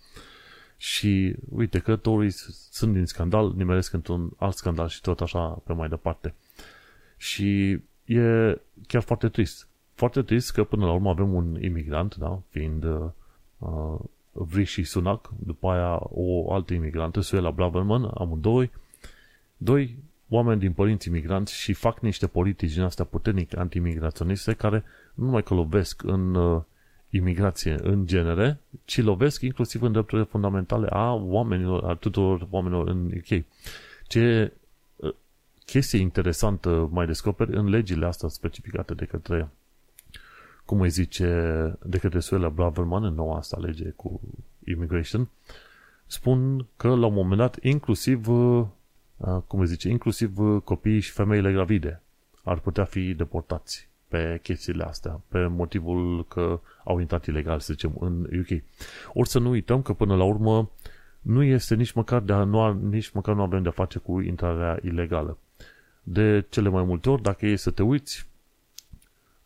Și 0.77 1.35
uite 1.49 1.79
că 1.79 1.97
Tories 1.97 2.69
sunt 2.71 2.93
din 2.93 3.07
scandal, 3.07 3.53
nimeresc 3.57 3.93
într-un 3.93 4.31
alt 4.37 4.55
scandal 4.55 4.89
și 4.89 5.01
tot 5.01 5.21
așa 5.21 5.49
pe 5.49 5.73
mai 5.73 5.89
departe. 5.89 6.35
Și 7.17 7.71
e 8.05 8.59
chiar 8.87 9.03
foarte 9.03 9.29
trist. 9.29 9.69
Foarte 9.95 10.23
trist 10.23 10.53
că 10.53 10.65
până 10.65 10.85
la 10.85 10.93
urmă 10.93 11.11
avem 11.11 11.35
un 11.35 11.63
imigrant, 11.63 12.15
da, 12.15 12.41
fiind 12.49 12.85
uh, 12.85 13.99
Vrishi 14.33 14.83
Sunak, 14.83 15.31
după 15.39 15.69
aia 15.69 16.01
o 16.01 16.53
altă 16.53 16.75
imigrantă, 16.75 17.21
Suela 17.21 17.51
Braverman, 17.51 18.11
amândoi, 18.15 18.71
doi 19.57 19.97
oameni 20.29 20.61
din 20.61 20.73
părinți 20.73 21.09
imigranți 21.09 21.55
și 21.55 21.73
fac 21.73 22.01
niște 22.01 22.27
politici 22.27 22.73
din 22.73 22.83
astea 22.83 23.05
puternic 23.05 23.57
antimigraționiste 23.57 24.53
care 24.53 24.85
nu 25.15 25.27
mai 25.27 25.43
călovesc 25.43 26.03
în 26.03 26.35
uh, 26.35 26.63
imigrație 27.11 27.79
în 27.83 28.07
genere, 28.07 28.61
ci 28.85 29.03
lovesc 29.03 29.41
inclusiv 29.41 29.83
în 29.83 29.93
drepturile 29.93 30.27
fundamentale 30.27 30.87
a 30.91 31.13
oamenilor, 31.13 31.85
a 31.85 31.95
tuturor 31.95 32.47
oamenilor 32.51 32.89
în 32.89 33.13
UK. 33.17 33.45
Ce 34.07 34.53
uh, 34.97 35.15
chestie 35.65 35.99
interesantă 35.99 36.89
mai 36.93 37.07
descoperi 37.07 37.57
în 37.57 37.69
legile 37.69 38.07
astea 38.07 38.29
specificate 38.29 38.95
de 38.95 39.05
către 39.05 39.49
cum 40.65 40.81
îi 40.81 40.91
zice, 40.91 41.27
de 41.83 41.99
către 41.99 42.21
Suela 42.21 42.49
Braverman 42.49 43.05
în 43.05 43.15
noua 43.15 43.37
asta 43.37 43.59
lege 43.61 43.91
cu 43.91 44.21
immigration, 44.65 45.29
spun 46.07 46.67
că 46.77 46.89
la 46.89 47.07
un 47.07 47.15
moment 47.15 47.39
dat 47.39 47.63
inclusiv 47.63 48.29
uh, 48.29 48.67
uh, 49.17 49.39
cum 49.47 49.61
îi 49.61 49.67
zice, 49.67 49.89
inclusiv 49.89 50.37
copiii 50.65 51.01
și 51.01 51.11
femeile 51.11 51.53
gravide 51.53 52.01
ar 52.43 52.59
putea 52.59 52.85
fi 52.85 53.15
deportați 53.15 53.91
pe 54.13 54.41
chestiile 54.43 54.85
astea, 54.85 55.21
pe 55.29 55.47
motivul 55.47 56.27
că 56.29 56.61
au 56.85 56.99
intrat 56.99 57.27
ilegal, 57.27 57.61
să 57.61 57.73
zicem, 57.73 57.97
în 58.01 58.23
UK. 58.23 58.63
Ori 59.13 59.29
să 59.29 59.39
nu 59.39 59.51
uităm 59.51 59.83
că 59.83 59.93
până 59.93 60.17
la 60.17 60.25
urmă 60.25 60.71
nu 61.21 61.43
este 61.43 61.75
nici 61.75 61.93
măcar, 61.93 62.21
de 62.21 62.33
a, 62.33 62.45
nu, 62.45 62.73
nici 62.73 63.11
măcar 63.11 63.35
nu 63.35 63.43
avem 63.43 63.63
de-a 63.63 63.73
face 63.73 63.99
cu 63.99 64.21
intrarea 64.21 64.79
ilegală. 64.83 65.39
De 66.03 66.47
cele 66.49 66.69
mai 66.69 66.83
multe 66.83 67.11
ori, 67.11 67.23
dacă 67.23 67.47
e 67.47 67.57
să 67.57 67.71
te 67.71 67.83
uiți, 67.83 68.27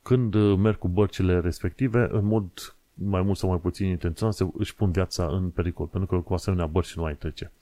când 0.03 0.35
merg 0.57 0.79
cu 0.79 0.89
bărcile 0.89 1.41
respective, 1.41 2.09
în 2.11 2.25
mod 2.25 2.77
mai 2.95 3.23
mult 3.23 3.39
sau 3.39 3.49
mai 3.49 3.59
puțin 3.59 3.87
intenționat, 3.87 4.35
se, 4.35 4.47
își 4.59 4.75
pun 4.75 4.91
viața 4.91 5.27
în 5.27 5.51
pericol, 5.51 5.87
pentru 5.87 6.17
că 6.17 6.23
cu 6.23 6.35
asemenea 6.35 6.67
bărci 6.67 6.95
nu 6.95 7.05
ai 7.05 7.15
trece. 7.15 7.53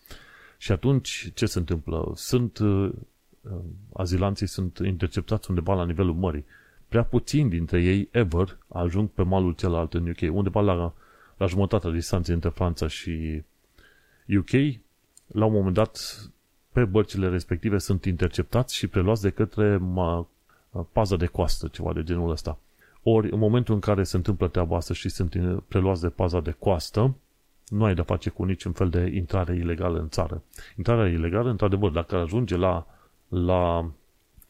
Și 0.58 0.72
atunci, 0.72 1.30
ce 1.34 1.46
se 1.46 1.58
întâmplă? 1.58 2.12
Sunt, 2.14 2.58
uh, 2.58 2.92
azilanții 3.92 4.46
sunt 4.46 4.78
interceptați 4.78 5.50
undeva 5.50 5.74
la 5.74 5.84
nivelul 5.84 6.14
mării 6.14 6.44
prea 6.94 7.06
puțini 7.06 7.50
dintre 7.50 7.82
ei 7.82 8.08
ever 8.10 8.58
ajung 8.68 9.08
pe 9.08 9.22
malul 9.22 9.52
celălalt 9.52 9.94
în 9.94 10.08
UK, 10.08 10.34
undeva 10.34 10.60
la, 10.60 10.92
la 11.36 11.46
jumătatea 11.46 11.90
distanței 11.90 12.34
între 12.34 12.48
Franța 12.48 12.86
și 12.86 13.42
UK, 14.38 14.50
la 15.26 15.44
un 15.44 15.52
moment 15.52 15.74
dat, 15.74 15.98
pe 16.72 16.84
bărcile 16.84 17.28
respective 17.28 17.78
sunt 17.78 18.04
interceptați 18.04 18.74
și 18.74 18.86
preluați 18.86 19.22
de 19.22 19.30
către 19.30 19.76
ma, 19.76 20.28
paza 20.92 21.16
de 21.16 21.26
coastă, 21.26 21.68
ceva 21.68 21.92
de 21.92 22.02
genul 22.02 22.30
ăsta. 22.30 22.58
Ori, 23.02 23.30
în 23.30 23.38
momentul 23.38 23.74
în 23.74 23.80
care 23.80 24.02
se 24.02 24.16
întâmplă 24.16 24.48
treaba 24.48 24.76
asta 24.76 24.94
și 24.94 25.08
sunt 25.08 25.62
preluați 25.68 26.00
de 26.00 26.08
paza 26.08 26.40
de 26.40 26.50
coastă, 26.58 27.14
nu 27.68 27.84
ai 27.84 27.94
de 27.94 28.02
face 28.02 28.30
cu 28.30 28.44
niciun 28.44 28.72
fel 28.72 28.88
de 28.88 29.10
intrare 29.14 29.56
ilegală 29.56 29.98
în 29.98 30.08
țară. 30.08 30.42
Intrarea 30.76 31.12
ilegală, 31.12 31.50
într-adevăr, 31.50 31.90
dacă 31.90 32.16
ajunge 32.16 32.56
la, 32.56 32.86
la, 33.28 33.90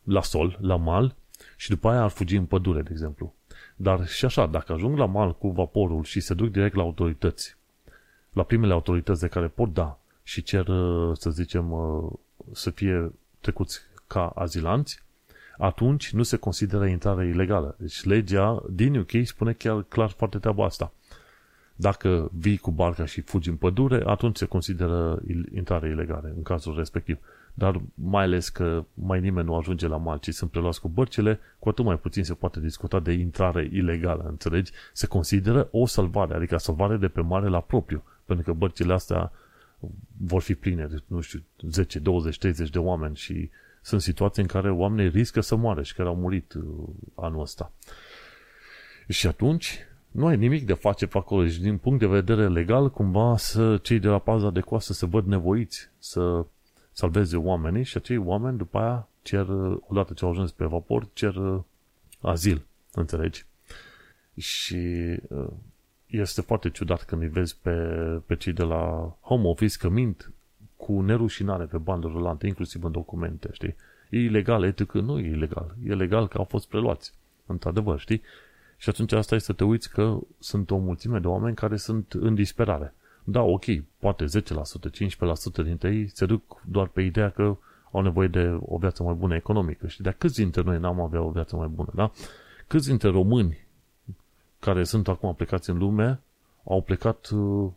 la 0.03 0.23
sol, 0.23 0.59
la 0.61 0.77
mal, 0.77 1.15
și 1.57 1.69
după 1.69 1.89
aia 1.89 2.03
ar 2.03 2.09
fugi 2.09 2.37
în 2.37 2.45
pădure, 2.45 2.83
de 2.83 2.89
exemplu. 2.91 3.35
Dar 3.77 4.07
și 4.07 4.25
așa, 4.25 4.47
dacă 4.47 4.73
ajung 4.73 4.99
la 4.99 5.07
mal 5.07 5.37
cu 5.37 5.51
vaporul 5.51 6.03
și 6.03 6.21
se 6.21 6.35
duc 6.35 6.51
direct 6.51 6.75
la 6.75 6.83
autorități, 6.83 7.57
la 8.33 8.43
primele 8.43 8.73
autorități 8.73 9.21
de 9.21 9.29
care 9.29 9.47
pot 9.47 9.73
da 9.73 9.99
și 10.23 10.43
cer, 10.43 10.69
uh, 10.69 11.17
să 11.17 11.31
zicem, 11.31 11.73
uh, 11.73 12.13
să 12.53 12.71
fie 12.71 13.13
trecuți 13.41 13.81
ca 14.07 14.27
azilanți, 14.27 15.03
atunci 15.59 16.13
nu 16.13 16.23
se 16.23 16.37
consideră 16.37 16.87
intrare 16.87 17.27
ilegală. 17.27 17.75
Deci 17.79 18.05
legea 18.05 18.63
din 18.71 18.97
UK 18.97 19.11
spune 19.25 19.53
chiar 19.53 19.83
clar 19.83 20.11
foarte 20.11 20.39
treaba 20.39 20.65
asta. 20.65 20.93
Dacă 21.77 22.31
vii 22.33 22.57
cu 22.57 22.71
barca 22.71 23.05
și 23.05 23.21
fugi 23.21 23.49
în 23.49 23.57
pădure, 23.57 24.03
atunci 24.07 24.37
se 24.37 24.45
consideră 24.45 25.23
intrare 25.55 25.89
ilegală 25.89 26.33
în 26.37 26.43
cazul 26.43 26.77
respectiv 26.77 27.19
dar 27.55 27.81
mai 27.95 28.25
ales 28.25 28.49
că 28.49 28.85
mai 28.95 29.21
nimeni 29.21 29.47
nu 29.47 29.57
ajunge 29.57 29.87
la 29.87 29.97
mal, 29.97 30.19
ci 30.19 30.35
sunt 30.35 30.51
preluați 30.51 30.81
cu 30.81 30.89
bărcile, 30.89 31.41
cu 31.59 31.69
atât 31.69 31.85
mai 31.85 31.99
puțin 31.99 32.25
se 32.25 32.35
poate 32.35 32.61
discuta 32.61 33.01
de 33.01 33.13
intrare 33.13 33.69
ilegală, 33.73 34.25
înțelegi? 34.29 34.73
Se 34.93 35.07
consideră 35.07 35.69
o 35.71 35.87
salvare, 35.87 36.35
adică 36.35 36.57
salvare 36.57 36.97
de 36.97 37.09
pe 37.09 37.21
mare 37.21 37.49
la 37.49 37.61
propriu, 37.61 38.03
pentru 38.25 38.45
că 38.45 38.53
bărcile 38.53 38.93
astea 38.93 39.33
vor 40.17 40.43
fi 40.43 40.55
pline 40.55 40.87
de, 40.87 41.03
nu 41.07 41.21
știu, 41.21 41.43
10, 41.71 41.99
20, 41.99 42.39
30 42.39 42.71
de 42.71 42.79
oameni 42.79 43.17
și 43.17 43.51
sunt 43.83 44.01
situații 44.01 44.43
în 44.43 44.49
care 44.49 44.71
oamenii 44.71 45.11
riscă 45.11 45.41
să 45.41 45.57
moară 45.57 45.83
și 45.83 45.95
care 45.95 46.09
au 46.09 46.17
murit 46.17 46.53
uh, 46.53 46.63
anul 47.15 47.41
ăsta. 47.41 47.73
Și 49.09 49.27
atunci, 49.27 49.79
nu 50.11 50.27
ai 50.27 50.37
nimic 50.37 50.67
de 50.67 50.73
face 50.73 51.07
pe 51.07 51.19
acolo. 51.19 51.47
Și 51.47 51.61
din 51.61 51.79
punct 51.79 51.99
de 51.99 52.07
vedere 52.07 52.49
legal, 52.49 52.91
cumva 52.91 53.37
să 53.37 53.77
cei 53.77 53.99
de 53.99 54.09
la 54.09 54.19
paza 54.19 54.51
de 54.51 54.61
coastă 54.61 54.93
să 54.93 55.07
văd 55.07 55.27
nevoiți 55.27 55.91
să 55.99 56.47
salveze 56.95 57.37
oamenii 57.37 57.85
și 57.85 57.97
acei 57.97 58.17
oameni 58.17 58.57
după 58.57 58.79
aia 58.79 59.09
cer, 59.23 59.47
odată 59.89 60.13
ce 60.13 60.25
au 60.25 60.31
ajuns 60.31 60.53
pe 60.53 60.65
vapor, 60.65 61.09
cer 61.13 61.35
uh, 61.35 61.61
azil, 62.21 62.67
înțelegi? 62.93 63.45
Și 64.37 65.17
uh, 65.29 65.47
este 66.07 66.41
foarte 66.41 66.71
ciudat 66.71 67.03
când 67.03 67.23
îi 67.23 67.29
vezi 67.29 67.57
pe, 67.63 67.71
pe 68.27 68.37
cei 68.37 68.53
de 68.53 68.63
la 68.63 69.15
home 69.21 69.49
office 69.49 69.77
că 69.79 69.89
mint 69.89 70.33
cu 70.77 71.01
nerușinare 71.01 71.65
pe 71.65 71.79
bandă 71.79 72.07
rulante, 72.07 72.47
inclusiv 72.47 72.85
în 72.85 72.93
documente, 72.93 73.49
știi? 73.53 73.77
E 74.11 74.19
ilegal, 74.19 74.65
etic, 74.65 74.93
nu 74.93 75.19
e 75.19 75.29
ilegal. 75.29 75.75
E 75.87 75.95
legal 75.95 76.29
că 76.29 76.39
au 76.39 76.45
fost 76.45 76.69
preluați. 76.69 77.13
Într-adevăr, 77.47 77.99
știi? 77.99 78.23
Și 78.77 78.89
atunci 78.89 79.13
asta 79.13 79.35
este 79.35 79.47
să 79.47 79.53
te 79.53 79.65
uiți 79.65 79.91
că 79.91 80.19
sunt 80.39 80.71
o 80.71 80.77
mulțime 80.77 81.19
de 81.19 81.27
oameni 81.27 81.57
care 81.57 81.77
sunt 81.77 82.13
în 82.13 82.35
disperare. 82.35 82.95
Da, 83.25 83.43
ok, 83.43 83.65
poate 83.99 84.25
10%, 84.25 84.29
15% 85.61 85.65
dintre 85.65 85.95
ei 85.95 86.09
se 86.09 86.27
duc 86.27 86.63
doar 86.67 86.87
pe 86.87 87.03
ideea 87.03 87.31
că 87.31 87.57
au 87.91 88.03
nevoie 88.03 88.29
de 88.29 88.59
o 88.61 88.77
viață 88.79 89.03
mai 89.03 89.15
bună 89.15 89.35
economică. 89.35 89.87
Și 89.87 90.03
de 90.03 90.15
câți 90.19 90.35
dintre 90.35 90.63
noi 90.63 90.79
n-am 90.79 91.01
avea 91.01 91.21
o 91.21 91.31
viață 91.31 91.57
mai 91.57 91.67
bună, 91.67 91.93
da? 91.95 92.11
Câți 92.67 92.89
dintre 92.89 93.09
români 93.09 93.67
care 94.59 94.85
sunt 94.85 95.09
acum 95.09 95.35
plecați 95.35 95.71
în 95.71 95.79
lume 95.79 96.21
au 96.65 96.83
plecat 96.83 97.29
uh, 97.29 97.71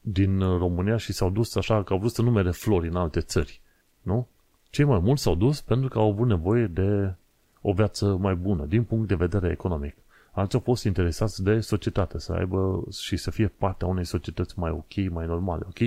din 0.00 0.38
România 0.38 0.96
și 0.96 1.12
s-au 1.12 1.30
dus 1.30 1.54
așa 1.54 1.82
că 1.82 1.92
au 1.92 1.98
vrut 1.98 2.12
să 2.12 2.22
numere 2.22 2.50
flori 2.50 2.88
în 2.88 2.96
alte 2.96 3.20
țări, 3.20 3.60
nu? 4.02 4.28
Cei 4.70 4.84
mai 4.84 4.98
mulți 4.98 5.22
s-au 5.22 5.34
dus 5.34 5.60
pentru 5.60 5.88
că 5.88 5.98
au 5.98 6.10
avut 6.10 6.26
nevoie 6.26 6.66
de 6.66 7.14
o 7.60 7.72
viață 7.72 8.16
mai 8.16 8.34
bună, 8.34 8.64
din 8.64 8.84
punct 8.84 9.08
de 9.08 9.14
vedere 9.14 9.50
economic 9.50 9.96
alții 10.32 10.58
au 10.58 10.64
fost 10.64 10.84
interesați 10.84 11.42
de 11.42 11.60
societate, 11.60 12.18
să 12.18 12.32
aibă 12.32 12.84
și 13.00 13.16
să 13.16 13.30
fie 13.30 13.48
partea 13.48 13.86
unei 13.86 14.04
societăți 14.04 14.58
mai 14.58 14.70
ok, 14.70 15.10
mai 15.10 15.26
normale, 15.26 15.62
ok? 15.66 15.78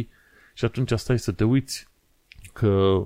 Și 0.54 0.66
atunci 0.66 0.92
asta 0.92 1.14
e 1.14 1.18
să 1.18 1.32
te 1.32 1.44
uiți 1.44 1.88
că, 2.54 3.04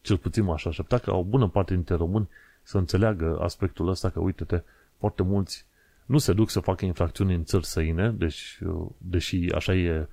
cel 0.00 0.16
puțin 0.16 0.44
m-aș 0.44 0.64
aștepta, 0.64 0.98
că 0.98 1.14
o 1.14 1.22
bună 1.22 1.48
parte 1.48 1.74
dintre 1.74 1.94
români 1.94 2.28
să 2.62 2.78
înțeleagă 2.78 3.38
aspectul 3.40 3.88
ăsta 3.88 4.10
că, 4.10 4.20
uite-te, 4.20 4.62
foarte 4.98 5.22
mulți 5.22 5.64
nu 6.06 6.18
se 6.18 6.32
duc 6.32 6.50
să 6.50 6.60
facă 6.60 6.84
infracțiuni 6.84 7.34
în 7.34 7.44
țări 7.44 7.66
săine, 7.66 8.10
deci, 8.10 8.58
deși 8.98 9.52
așa 9.54 9.74
e, 9.74 10.08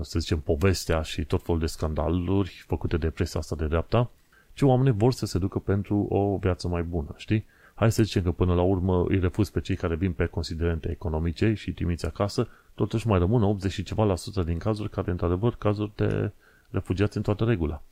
să 0.00 0.18
zicem, 0.18 0.40
povestea 0.40 1.02
și 1.02 1.24
tot 1.24 1.42
felul 1.42 1.60
de 1.60 1.66
scandaluri 1.66 2.64
făcute 2.66 2.96
de 2.96 3.10
presa 3.10 3.38
asta 3.38 3.56
de 3.56 3.66
dreapta, 3.66 4.10
ci 4.52 4.62
oamenii 4.62 4.92
vor 4.92 5.12
să 5.12 5.26
se 5.26 5.38
ducă 5.38 5.58
pentru 5.58 6.06
o 6.08 6.36
viață 6.36 6.68
mai 6.68 6.82
bună, 6.82 7.14
știi? 7.16 7.44
Hai 7.74 7.92
să 7.92 8.02
zicem 8.02 8.22
că 8.22 8.32
până 8.32 8.54
la 8.54 8.62
urmă 8.62 9.04
îi 9.08 9.18
refuz 9.18 9.50
pe 9.50 9.60
cei 9.60 9.76
care 9.76 9.96
vin 9.96 10.12
pe 10.12 10.26
considerente 10.26 10.90
economice 10.90 11.54
și 11.54 11.72
trimiți 11.72 12.06
acasă, 12.06 12.48
totuși 12.74 13.06
mai 13.06 13.18
rămână 13.18 13.44
80 13.44 13.72
și 13.72 13.82
ceva 13.82 14.04
la 14.04 14.16
sută 14.16 14.42
din 14.42 14.58
cazuri 14.58 14.90
care, 14.90 15.10
într-adevăr, 15.10 15.54
cazuri 15.54 15.92
de 15.94 16.32
refugiați 16.70 17.16
în 17.16 17.22
toată 17.22 17.44
regula. 17.44 17.82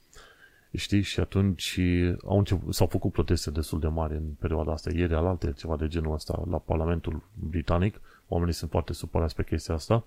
Știi? 0.74 1.02
Și 1.02 1.20
atunci 1.20 1.80
au 2.24 2.38
început, 2.38 2.74
s-au 2.74 2.86
făcut 2.86 3.12
proteste 3.12 3.50
destul 3.50 3.80
de 3.80 3.86
mari 3.88 4.14
în 4.14 4.24
perioada 4.38 4.72
asta. 4.72 4.90
Ieri 4.92 5.14
alte 5.14 5.52
ceva 5.56 5.76
de 5.76 5.86
genul 5.86 6.14
ăsta 6.14 6.42
la 6.50 6.56
Parlamentul 6.58 7.22
Britanic. 7.48 8.00
Oamenii 8.28 8.54
sunt 8.54 8.70
foarte 8.70 8.92
supărați 8.92 9.34
pe 9.34 9.44
chestia 9.44 9.74
asta. 9.74 10.04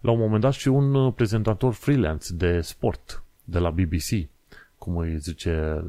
La 0.00 0.10
un 0.10 0.18
moment 0.18 0.40
dat 0.40 0.52
și 0.52 0.68
un 0.68 1.12
prezentator 1.12 1.72
freelance 1.72 2.34
de 2.34 2.60
sport 2.60 3.22
de 3.44 3.58
la 3.58 3.70
BBC, 3.70 4.28
cum 4.78 4.96
îi 4.96 5.18
zice 5.18 5.84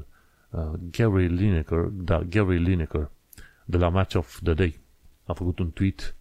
uh, 0.49 0.71
Gary 0.91 1.27
Lineker, 1.27 1.79
da, 1.79 2.23
Gary 2.23 2.57
Lineker, 2.57 3.09
de 3.69 3.77
la 3.77 3.89
Match 3.89 4.15
of 4.15 4.39
the 4.43 4.53
Day. 4.53 4.79
A 5.25 5.33
făcut 5.33 5.59
un 5.59 5.71
tweet 5.71 6.15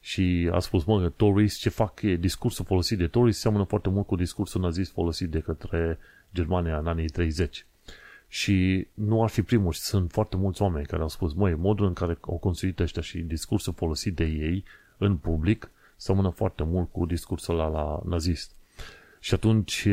și 0.00 0.50
a 0.52 0.58
spus, 0.58 0.84
mă, 0.84 1.08
Tories, 1.08 1.56
ce 1.56 1.68
fac 1.68 2.02
e 2.02 2.16
discursul 2.16 2.64
folosit 2.64 2.98
de 2.98 3.06
Tories 3.06 3.38
seamănă 3.38 3.64
foarte 3.64 3.88
mult 3.88 4.06
cu 4.06 4.16
discursul 4.16 4.60
nazist 4.60 4.92
folosit 4.92 5.30
de 5.30 5.40
către 5.40 5.98
Germania 6.34 6.78
în 6.78 6.86
anii 6.86 7.08
30. 7.08 7.66
Și 8.28 8.86
nu 8.94 9.22
ar 9.22 9.28
fi 9.28 9.42
primul, 9.42 9.72
sunt 9.72 10.10
foarte 10.10 10.36
mulți 10.36 10.62
oameni 10.62 10.86
care 10.86 11.02
au 11.02 11.08
spus, 11.08 11.32
măi, 11.32 11.54
modul 11.54 11.86
în 11.86 11.92
care 11.92 12.18
au 12.20 12.36
construit 12.36 12.80
ăștia 12.80 13.02
și 13.02 13.18
discursul 13.18 13.72
folosit 13.72 14.14
de 14.14 14.24
ei 14.24 14.64
în 14.98 15.16
public 15.16 15.70
seamănă 15.96 16.28
foarte 16.28 16.62
mult 16.62 16.92
cu 16.92 17.06
discursul 17.06 17.60
ăla 17.60 17.68
la 17.68 18.00
nazist. 18.04 18.52
Și 19.24 19.34
atunci 19.34 19.88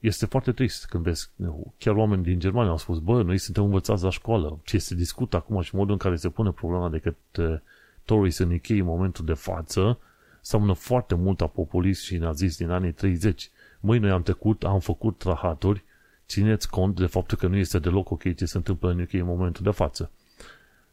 este 0.00 0.26
foarte 0.26 0.52
trist 0.52 0.86
când 0.86 1.04
vezi, 1.04 1.30
chiar 1.78 1.94
oameni 1.94 2.22
din 2.22 2.38
Germania 2.38 2.70
au 2.70 2.76
spus, 2.76 2.98
bă, 2.98 3.22
noi 3.22 3.38
suntem 3.38 3.64
învățați 3.64 4.02
la 4.02 4.10
școală, 4.10 4.58
ce 4.64 4.78
se 4.78 4.94
discută 4.94 5.36
acum 5.36 5.60
și 5.60 5.74
modul 5.74 5.92
în 5.92 5.98
care 5.98 6.16
se 6.16 6.28
pune 6.28 6.50
problema 6.50 6.88
de 6.88 6.98
către 6.98 7.62
Tories 8.04 8.38
în 8.38 8.52
UK 8.52 8.68
în 8.68 8.84
momentul 8.84 9.24
de 9.24 9.32
față, 9.32 9.98
seamănă 10.40 10.72
foarte 10.72 11.14
mult 11.14 11.40
a 11.40 11.46
populist 11.46 12.02
și 12.02 12.16
nazist 12.16 12.58
din 12.58 12.70
anii 12.70 12.92
30. 12.92 13.50
Măi, 13.80 13.98
noi 13.98 14.10
am 14.10 14.22
trecut, 14.22 14.64
am 14.64 14.80
făcut 14.80 15.18
trahaturi, 15.18 15.84
țineți 16.26 16.70
cont 16.70 16.96
de 16.96 17.06
faptul 17.06 17.38
că 17.38 17.46
nu 17.46 17.56
este 17.56 17.78
deloc 17.78 18.10
ok 18.10 18.34
ce 18.34 18.44
se 18.44 18.56
întâmplă 18.56 18.90
în 18.90 19.00
UK 19.00 19.12
în 19.12 19.24
momentul 19.24 19.64
de 19.64 19.70
față. 19.70 20.10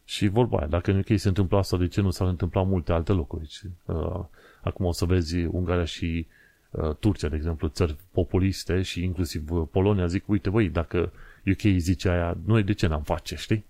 Și 0.06 0.28
vorba 0.28 0.58
aia, 0.58 0.68
dacă 0.68 0.92
în 0.92 0.98
UK 0.98 1.20
se 1.20 1.28
întâmplă 1.28 1.58
asta, 1.58 1.78
de 1.78 1.88
ce 1.88 2.02
nu 2.02 2.10
s-ar 2.10 2.28
întâmpla 2.28 2.64
multe 2.64 2.92
alte 2.92 3.12
locuri? 3.12 3.62
Uh, 3.86 4.24
acum 4.62 4.86
o 4.86 4.92
să 4.92 5.06
vezi 5.06 5.46
Ungaria 5.46 5.86
și 5.86 6.28
uh, 6.28 6.39
Turcia, 7.00 7.28
de 7.28 7.36
exemplu, 7.36 7.68
țări 7.68 7.96
populiste 8.12 8.82
și 8.82 9.04
inclusiv 9.04 9.52
uh, 9.52 9.68
Polonia 9.72 10.06
zic, 10.08 10.28
uite 10.28 10.50
băi, 10.50 10.70
dacă 10.70 11.12
UK 11.46 11.62
zice 11.78 12.10
aia, 12.10 12.38
noi 12.46 12.64
de 12.64 12.74
ce 12.74 12.88
n-am 12.88 13.02
face, 13.02 13.36
știi? 13.36 13.66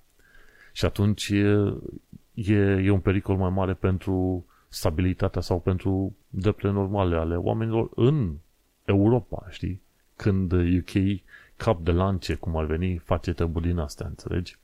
Și 0.74 0.86
atunci 0.86 1.30
e, 1.30 1.74
e, 2.34 2.56
e 2.58 2.90
un 2.90 3.00
pericol 3.00 3.36
mai 3.36 3.50
mare 3.50 3.74
pentru 3.74 4.46
stabilitatea 4.68 5.42
sau 5.42 5.60
pentru 5.60 6.16
drepturile 6.30 6.80
normale 6.80 7.16
ale 7.16 7.36
oamenilor 7.36 7.90
în 7.96 8.36
Europa, 8.86 9.48
știi? 9.50 9.82
Când 10.16 10.52
UK 10.52 11.22
cap 11.56 11.84
de 11.84 11.92
lance, 11.92 12.34
cum 12.36 12.58
ar 12.58 12.66
veni, 12.66 12.98
face 12.98 13.34
treburi 13.34 13.68
din 13.68 13.78
astea, 13.78 14.08
înțelegi? 14.08 14.58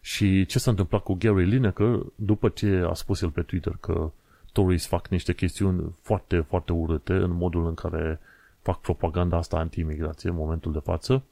Și 0.00 0.46
ce 0.46 0.58
s-a 0.58 0.70
întâmplat 0.70 1.02
cu 1.02 1.14
Gary 1.14 1.44
Lineker, 1.44 2.00
după 2.14 2.48
ce 2.48 2.84
a 2.88 2.92
spus 2.92 3.22
el 3.22 3.30
pe 3.30 3.42
Twitter 3.42 3.76
că 3.80 4.12
Tories 4.52 4.86
fac 4.86 5.08
niște 5.08 5.34
chestiuni 5.34 5.94
foarte, 6.00 6.40
foarte 6.40 6.72
urâte 6.72 7.12
în 7.12 7.30
modul 7.30 7.66
în 7.66 7.74
care 7.74 8.20
fac 8.62 8.80
propaganda 8.80 9.36
asta 9.36 9.56
anti-imigrație 9.56 10.28
în 10.28 10.34
momentul 10.34 10.72
de 10.72 10.78
față, 10.78 11.22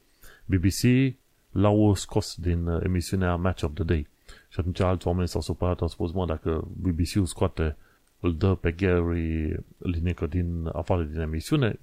BBC 0.45 1.13
l-au 1.51 1.93
scos 1.93 2.35
din 2.35 2.67
emisiunea 2.67 3.35
Match 3.35 3.63
of 3.63 3.71
the 3.73 3.83
Day. 3.83 4.07
Și 4.49 4.59
atunci 4.59 4.79
alți 4.79 5.07
oameni 5.07 5.27
s-au 5.27 5.41
supărat, 5.41 5.81
au 5.81 5.87
spus, 5.87 6.11
mă, 6.11 6.25
dacă 6.25 6.67
BBC-ul 6.77 7.25
scoate, 7.25 7.75
îl 8.19 8.35
dă 8.35 8.55
pe 8.55 8.71
Gary 8.71 9.55
Lineker 9.77 10.27
din 10.27 10.69
afară 10.73 11.03
din 11.03 11.19
emisiune, 11.19 11.79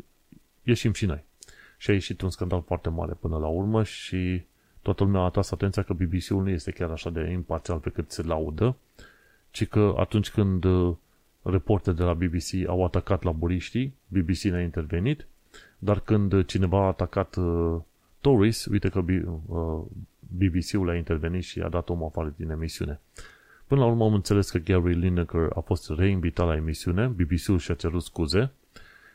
ieșim 0.63 0.93
și 0.93 1.07
noi. 1.07 1.25
Și 1.79 1.91
a 1.91 1.93
ieșit 1.93 2.21
un 2.21 2.31
scandal 2.31 2.63
foarte 2.63 2.89
mare 2.89 3.13
până 3.21 3.39
la 3.39 3.47
urmă 3.47 3.83
și 3.83 4.43
toată 4.83 5.05
lumea 5.05 5.21
a 5.21 5.25
atras 5.25 5.51
atenția 5.51 5.83
că 5.83 5.93
BBC-ul 5.93 6.43
nu 6.43 6.51
este 6.51 6.71
chiar 6.71 6.91
așa 6.91 7.11
de 7.11 7.31
imparțial 7.31 7.79
pe 7.79 7.91
cât 7.91 8.11
se 8.11 8.23
laudă, 8.23 8.77
ci 9.51 9.67
că 9.67 9.95
atunci 9.97 10.31
când 10.31 10.65
uh, 11.47 11.53
reporte 11.53 11.93
de 11.93 12.03
la 12.03 12.15
BBC 12.15 12.69
au 12.69 12.85
atacat 12.85 13.23
laburiștii, 13.23 13.95
BBC 14.09 14.41
ne-a 14.43 14.63
intervenit, 14.63 15.27
dar 15.79 16.01
când 16.01 16.45
cineva 16.45 16.79
a 16.79 16.87
atacat 16.87 17.37
uh, 17.37 17.81
Tories, 18.21 18.65
uite 18.65 18.89
că 18.89 18.99
uh, 18.99 19.83
BBC-ul 20.19 20.89
a 20.89 20.95
intervenit 20.95 21.43
și 21.43 21.61
a 21.61 21.69
dat 21.69 21.89
omul 21.89 22.07
afară 22.07 22.35
din 22.37 22.51
emisiune. 22.51 23.01
Până 23.67 23.81
la 23.81 23.87
urmă 23.87 24.05
am 24.05 24.15
înțeles 24.15 24.51
că 24.51 24.59
Gary 24.59 24.95
Lineker 24.95 25.51
a 25.55 25.61
fost 25.61 25.91
reinvitat 25.91 26.47
la 26.47 26.55
emisiune, 26.57 27.07
BBC-ul 27.07 27.59
și-a 27.59 27.75
cerut 27.75 28.03
scuze 28.03 28.51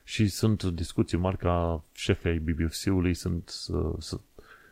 și 0.04 0.28
sunt 0.28 0.63
discuții 0.63 1.17
mari 1.17 1.38
ca 1.38 1.84
șefii 1.94 2.30
ai 2.30 2.38
BBC-ului 2.38 3.13
sunt, 3.13 3.54
uh, 3.67 4.20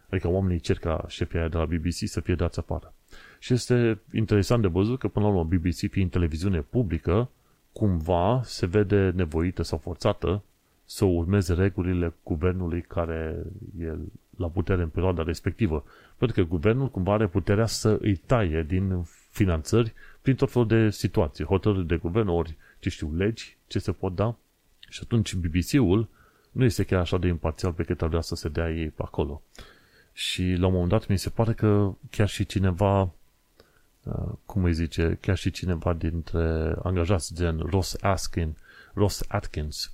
adică 0.10 0.28
oamenii 0.28 0.60
cer 0.60 0.78
ca 0.78 1.06
șefii 1.08 1.50
de 1.50 1.58
la 1.58 1.66
BBC 1.66 1.96
să 2.06 2.20
fie 2.20 2.36
dați 2.36 2.60
afară. 2.60 2.94
Și 3.40 3.54
este 3.54 4.00
interesant 4.14 4.62
de 4.62 4.68
văzut 4.68 5.00
că 5.00 5.08
până 5.08 5.26
la 5.26 5.32
urmă 5.32 5.44
BBC 5.44 5.92
fiind 5.92 6.12
televiziune 6.12 6.62
publică, 6.62 7.30
cumva 7.80 8.42
se 8.44 8.66
vede 8.66 9.12
nevoită 9.16 9.64
sau 9.64 9.78
forțată 9.78 10.44
să 10.86 11.06
urmeze 11.06 11.54
regulile 11.54 12.14
guvernului 12.24 12.82
care 12.82 13.44
e 13.80 13.94
la 14.38 14.48
putere 14.48 14.82
în 14.82 14.90
perioada 14.90 15.24
respectivă. 15.24 15.84
Pentru 16.18 16.42
că 16.42 16.50
guvernul 16.50 16.90
cumva 16.90 17.14
are 17.14 17.28
puterea 17.28 17.66
să 17.66 17.98
îi 18.02 18.16
taie 18.16 18.64
din 18.64 19.04
finanțări 19.30 19.94
prin 20.22 20.36
tot 20.36 20.52
felul 20.52 20.68
de 20.68 20.90
situații, 20.90 21.46
hotărâri 21.46 21.88
de 21.88 21.96
guvern, 21.96 22.28
ori, 22.28 22.56
ce 22.80 22.90
știu, 22.90 23.14
legi, 23.16 23.58
ce 23.68 23.80
se 23.80 23.92
pot 23.92 24.16
da. 24.16 24.36
Și 24.90 25.00
atunci 25.04 25.36
BBC-ul 25.36 26.08
nu 26.52 26.64
este 26.64 26.84
chiar 26.84 27.00
așa 27.00 27.18
de 27.18 27.28
imparțial 27.28 27.74
pe 27.74 27.84
cât 27.84 28.02
ar 28.02 28.08
vrea 28.08 28.22
să 28.22 28.36
se 28.36 28.50
dea 28.50 28.72
ei 28.72 28.88
pe 28.88 29.02
acolo. 29.06 29.42
Și 30.14 30.44
la 30.58 30.68
un 30.68 30.74
moment 30.74 30.90
dat 30.90 31.08
mi 31.08 31.18
se 31.18 31.30
pare 31.30 31.54
că 31.54 31.94
chiar 32.10 32.28
și 32.28 32.46
cineva, 32.46 33.02
uh, 33.02 33.10
cum 34.46 34.64
îi 34.64 34.74
zice, 34.74 35.18
chiar 35.22 35.38
și 35.38 35.52
cineva 35.52 35.94
dintre 35.94 36.76
angajați, 36.84 37.34
gen 37.34 37.58
Ross 37.58 37.96
Askin, 38.02 38.56
Ross 38.94 39.24
Atkins, 39.28 39.94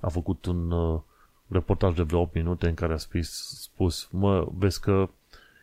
a 0.00 0.08
făcut 0.08 0.44
un 0.44 0.70
uh, 0.70 1.00
reportaj 1.48 1.96
de 1.96 2.02
vreo 2.02 2.20
8 2.20 2.34
minute 2.34 2.68
în 2.68 2.74
care 2.74 2.92
a 2.92 2.96
spus, 2.96 3.58
spus 3.60 4.08
mă, 4.10 4.48
vezi 4.52 4.80
că 4.80 5.08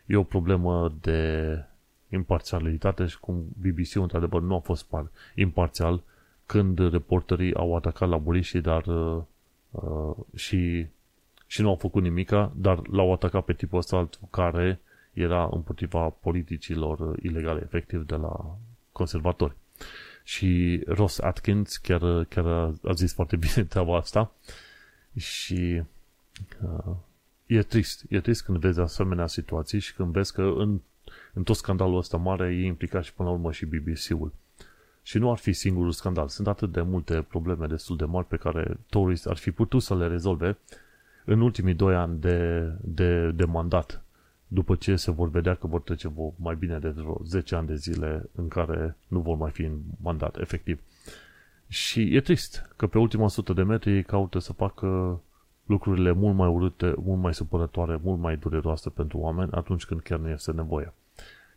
e 0.05 0.15
o 0.15 0.23
problemă 0.23 0.93
de 1.01 1.57
imparțialitate 2.09 3.05
și 3.05 3.19
cum 3.19 3.45
BBC-ul 3.57 4.01
într-adevăr 4.01 4.41
nu 4.41 4.55
a 4.55 4.59
fost 4.59 4.83
par 4.83 5.11
imparțial 5.35 6.01
când 6.45 6.91
reporterii 6.91 7.55
au 7.55 7.75
atacat 7.75 8.09
laburiștii, 8.09 8.61
dar 8.61 8.85
uh, 8.85 9.21
uh, 9.71 10.15
și, 10.35 10.87
și 11.47 11.61
nu 11.61 11.69
au 11.69 11.75
făcut 11.75 12.01
nimica, 12.01 12.51
dar 12.55 12.87
l-au 12.87 13.13
atacat 13.13 13.45
pe 13.45 13.53
tipul 13.53 13.77
ăsta 13.77 14.09
care 14.29 14.79
era 15.13 15.49
împotriva 15.51 16.09
politicilor 16.09 17.19
ilegale, 17.21 17.61
efectiv, 17.63 18.05
de 18.05 18.15
la 18.15 18.57
conservatori. 18.91 19.55
Și 20.23 20.81
Ross 20.87 21.19
Atkins 21.19 21.77
chiar, 21.77 22.23
chiar 22.23 22.45
a 22.83 22.93
zis 22.93 23.13
foarte 23.13 23.35
bine 23.35 23.63
treaba 23.73 23.97
asta 23.97 24.31
și 25.15 25.81
uh, 26.61 26.95
e 27.45 27.61
trist. 27.61 28.05
E 28.09 28.19
trist 28.19 28.43
când 28.43 28.57
vezi 28.57 28.79
asemenea 28.79 29.27
situații 29.27 29.79
și 29.79 29.93
când 29.93 30.11
vezi 30.11 30.33
că 30.33 30.41
în, 30.41 30.79
în 31.33 31.43
tot 31.43 31.55
scandalul 31.55 31.97
ăsta 31.97 32.17
mare 32.17 32.55
e 32.55 32.65
implicat 32.65 33.03
și 33.03 33.13
până 33.13 33.29
la 33.29 33.35
urmă 33.35 33.51
și 33.51 33.65
BBC-ul. 33.65 34.33
Și 35.01 35.17
nu 35.17 35.31
ar 35.31 35.37
fi 35.37 35.53
singurul 35.53 35.91
scandal. 35.91 36.27
Sunt 36.27 36.47
atât 36.47 36.71
de 36.71 36.81
multe 36.81 37.21
probleme 37.21 37.67
destul 37.67 37.97
de 37.97 38.05
mari 38.05 38.27
pe 38.27 38.37
care 38.37 38.77
Tories 38.89 39.25
ar 39.25 39.37
fi 39.37 39.51
putut 39.51 39.81
să 39.81 39.95
le 39.95 40.07
rezolve 40.07 40.57
în 41.25 41.41
ultimii 41.41 41.73
doi 41.73 41.95
ani 41.95 42.19
de, 42.19 42.69
de, 42.81 43.31
de 43.31 43.45
mandat, 43.45 44.02
după 44.53 44.75
ce 44.75 44.95
se 44.95 45.11
vor 45.11 45.29
vedea 45.29 45.55
că 45.55 45.67
vor 45.67 45.81
trece 45.81 46.11
mai 46.35 46.55
bine 46.55 46.79
de 46.79 46.89
vreo 46.89 47.21
10 47.25 47.55
ani 47.55 47.67
de 47.67 47.75
zile 47.75 48.29
în 48.35 48.47
care 48.47 48.95
nu 49.07 49.19
vor 49.19 49.37
mai 49.37 49.51
fi 49.51 49.61
în 49.61 49.79
mandat, 50.01 50.39
efectiv. 50.39 50.79
Și 51.67 52.15
e 52.15 52.21
trist 52.21 52.73
că 52.75 52.87
pe 52.87 52.97
ultima 52.97 53.27
sută 53.27 53.53
de 53.53 53.63
metri 53.63 53.91
ei 53.91 54.03
caută 54.03 54.39
să 54.39 54.53
facă 54.53 55.19
lucrurile 55.65 56.11
mult 56.11 56.35
mai 56.35 56.47
urâte, 56.47 56.93
mult 56.97 57.21
mai 57.21 57.33
supărătoare, 57.33 57.99
mult 58.03 58.19
mai 58.19 58.37
dureroase 58.37 58.89
pentru 58.89 59.17
oameni 59.17 59.51
atunci 59.51 59.85
când 59.85 60.01
chiar 60.01 60.19
nu 60.19 60.29
este 60.29 60.51
nevoie. 60.51 60.93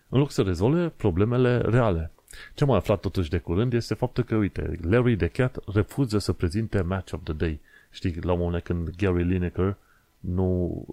În 0.09 0.19
loc 0.19 0.31
să 0.31 0.43
rezolve 0.43 0.89
problemele 0.89 1.59
reale. 1.59 2.11
Ce 2.55 2.65
am 2.65 2.71
aflat 2.71 3.01
totuși 3.01 3.31
de 3.31 3.39
curând 3.39 3.73
este 3.73 3.95
faptul 3.95 4.25
că, 4.25 4.37
uite, 4.37 4.79
Larry 4.83 5.17
the 5.17 5.29
Cat 5.29 5.59
refuză 5.73 6.19
să 6.19 6.33
prezinte 6.33 6.81
Match 6.81 7.13
of 7.13 7.21
the 7.23 7.33
Day. 7.33 7.61
Știi, 7.91 8.21
la 8.21 8.33
un 8.33 8.39
moment 8.39 8.63
când 8.63 8.97
Gary 8.97 9.23
Lineker 9.23 9.77
nu, 10.21 10.85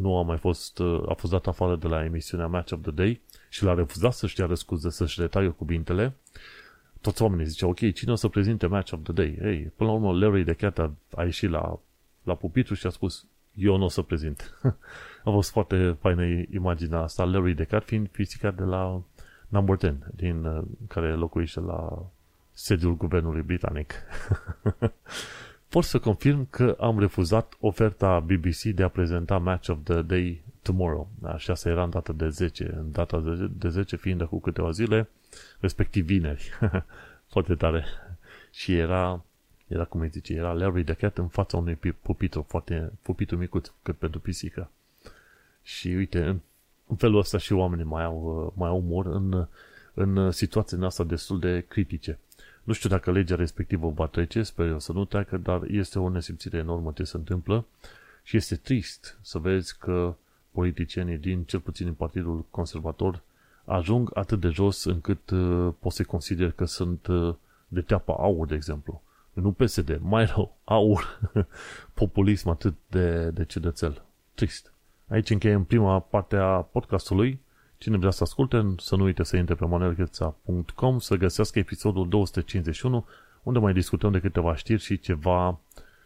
nu 0.00 0.16
a 0.16 0.22
mai 0.22 0.36
fost, 0.36 0.80
a 1.08 1.14
fost 1.16 1.32
dat 1.32 1.46
afară 1.46 1.76
de 1.76 1.86
la 1.86 2.04
emisiunea 2.04 2.46
Match 2.46 2.72
of 2.72 2.80
the 2.82 2.90
Day 2.90 3.20
și 3.48 3.64
l-a 3.64 3.74
refuzat 3.74 4.12
să-și 4.12 4.36
dea 4.36 4.54
scuze, 4.54 4.90
să-și 4.90 5.20
retaie 5.20 5.48
cuvintele, 5.48 6.14
toți 7.04 7.22
oamenii 7.22 7.46
ziceau, 7.46 7.70
ok, 7.70 7.92
cine 7.92 8.12
o 8.12 8.14
să 8.14 8.28
prezinte 8.28 8.66
match 8.66 8.92
of 8.92 9.00
the 9.02 9.12
day? 9.12 9.38
Ei, 9.42 9.72
până 9.76 9.90
la 9.90 9.96
urmă, 9.96 10.12
Larry 10.12 10.44
de 10.44 10.52
Cat 10.52 10.78
a, 10.78 10.92
a 11.14 11.24
ieșit 11.24 11.50
la, 11.50 11.78
la 12.22 12.34
pupitru 12.34 12.74
și 12.74 12.86
a 12.86 12.90
spus, 12.90 13.26
eu 13.54 13.76
nu 13.76 13.84
o 13.84 13.88
să 13.88 14.02
prezint. 14.02 14.58
a 15.24 15.30
fost 15.30 15.50
foarte 15.50 15.96
faină 16.00 16.24
imaginea 16.52 16.98
asta, 16.98 17.24
Larry 17.24 17.54
de 17.54 17.64
Cat 17.64 17.84
fiind 17.84 18.08
fizica 18.10 18.50
de 18.50 18.62
la 18.62 19.02
Number 19.48 19.78
10, 19.78 19.98
din, 20.14 20.44
uh, 20.44 20.62
care 20.88 21.14
locuiește 21.14 21.60
la 21.60 22.06
sediul 22.52 22.96
guvernului 22.96 23.42
britanic. 23.42 23.92
Pot 25.74 25.84
să 25.84 25.98
confirm 25.98 26.50
că 26.50 26.76
am 26.80 26.98
refuzat 26.98 27.56
oferta 27.60 28.20
BBC 28.20 28.62
de 28.62 28.82
a 28.82 28.88
prezenta 28.88 29.38
Match 29.38 29.68
of 29.68 29.78
the 29.82 30.02
Day 30.02 30.42
tomorrow. 30.62 31.08
Așa 31.22 31.54
se 31.54 31.68
era 31.68 31.82
în 31.82 31.90
data 31.90 32.12
de 32.12 32.28
10. 32.28 32.74
În 32.76 32.92
data 32.92 33.22
de 33.50 33.68
10 33.68 33.96
fiind 33.96 34.18
de 34.18 34.24
cu 34.24 34.40
câteva 34.40 34.70
zile, 34.70 35.08
respectiv 35.60 36.04
vineri. 36.04 36.50
foarte 37.32 37.54
tare. 37.54 37.84
Și 38.52 38.76
era, 38.76 39.24
era 39.66 39.84
cum 39.84 40.00
îi 40.00 40.08
zice, 40.08 40.32
era 40.32 40.52
Larry 40.52 40.84
the 40.84 40.94
Cat 40.94 41.18
în 41.18 41.28
fața 41.28 41.56
unui 41.56 41.74
pupitru, 42.02 42.44
foarte, 42.48 42.92
pupitru 43.02 43.36
micuț, 43.36 43.70
cât 43.82 43.96
pentru 43.96 44.20
pisică. 44.20 44.70
Și 45.62 45.88
uite, 45.88 46.24
în, 46.24 46.40
în 46.86 46.96
felul 46.96 47.18
ăsta 47.18 47.38
și 47.38 47.52
oamenii 47.52 47.84
mai 47.84 48.04
au, 48.04 48.52
mai 48.56 48.68
au 48.68 48.76
umor 48.76 49.06
în, 49.06 49.46
în 49.94 50.30
situații 50.30 50.78
asta 50.82 51.04
destul 51.04 51.38
de 51.38 51.64
critice. 51.68 52.18
Nu 52.64 52.72
știu 52.72 52.88
dacă 52.88 53.10
legea 53.10 53.34
respectivă 53.34 53.88
va 53.88 54.06
trece, 54.06 54.42
sper 54.42 54.66
eu 54.66 54.78
să 54.78 54.92
nu 54.92 55.04
treacă, 55.04 55.36
dar 55.36 55.62
este 55.62 55.98
o 55.98 56.08
nesimțire 56.08 56.56
enormă 56.58 56.92
ce 56.92 57.04
se 57.04 57.16
întâmplă 57.16 57.64
și 58.22 58.36
este 58.36 58.56
trist 58.56 59.18
să 59.22 59.38
vezi 59.38 59.78
că 59.78 60.14
politicienii 60.50 61.16
din, 61.16 61.42
cel 61.42 61.60
puțin 61.60 61.86
din 61.86 61.94
Partidul 61.94 62.44
Conservator, 62.50 63.22
ajung 63.64 64.10
atât 64.14 64.40
de 64.40 64.48
jos 64.48 64.84
încât 64.84 65.30
uh, 65.30 65.72
poți 65.78 65.96
să 65.96 66.04
consider 66.04 66.50
că 66.50 66.64
sunt 66.64 67.06
uh, 67.06 67.34
de 67.68 67.80
teapa 67.80 68.16
aur, 68.18 68.46
de 68.46 68.54
exemplu. 68.54 69.02
Nu 69.32 69.52
PSD, 69.52 69.98
mai 70.02 70.24
rău, 70.24 70.56
aur. 70.64 71.20
Populism 71.94 72.48
atât 72.48 72.74
de, 72.88 73.30
de 73.30 73.44
cedățel. 73.44 74.02
Trist. 74.34 74.72
Aici 75.08 75.30
încheiem 75.30 75.64
prima 75.64 76.00
parte 76.00 76.36
a 76.36 76.56
podcastului. 76.56 77.40
Cine 77.78 77.96
vrea 77.96 78.10
să 78.10 78.22
asculte, 78.22 78.74
să 78.78 78.96
nu 78.96 79.04
uite 79.04 79.22
să 79.22 79.36
intre 79.36 79.54
pe 79.54 79.64
manuelcheța.com 79.64 80.98
să 80.98 81.14
găsească 81.14 81.58
episodul 81.58 82.08
251, 82.08 83.06
unde 83.42 83.58
mai 83.58 83.72
discutăm 83.72 84.12
de 84.12 84.20
câteva 84.20 84.56
știri 84.56 84.82
și 84.82 84.98
ceva 84.98 85.58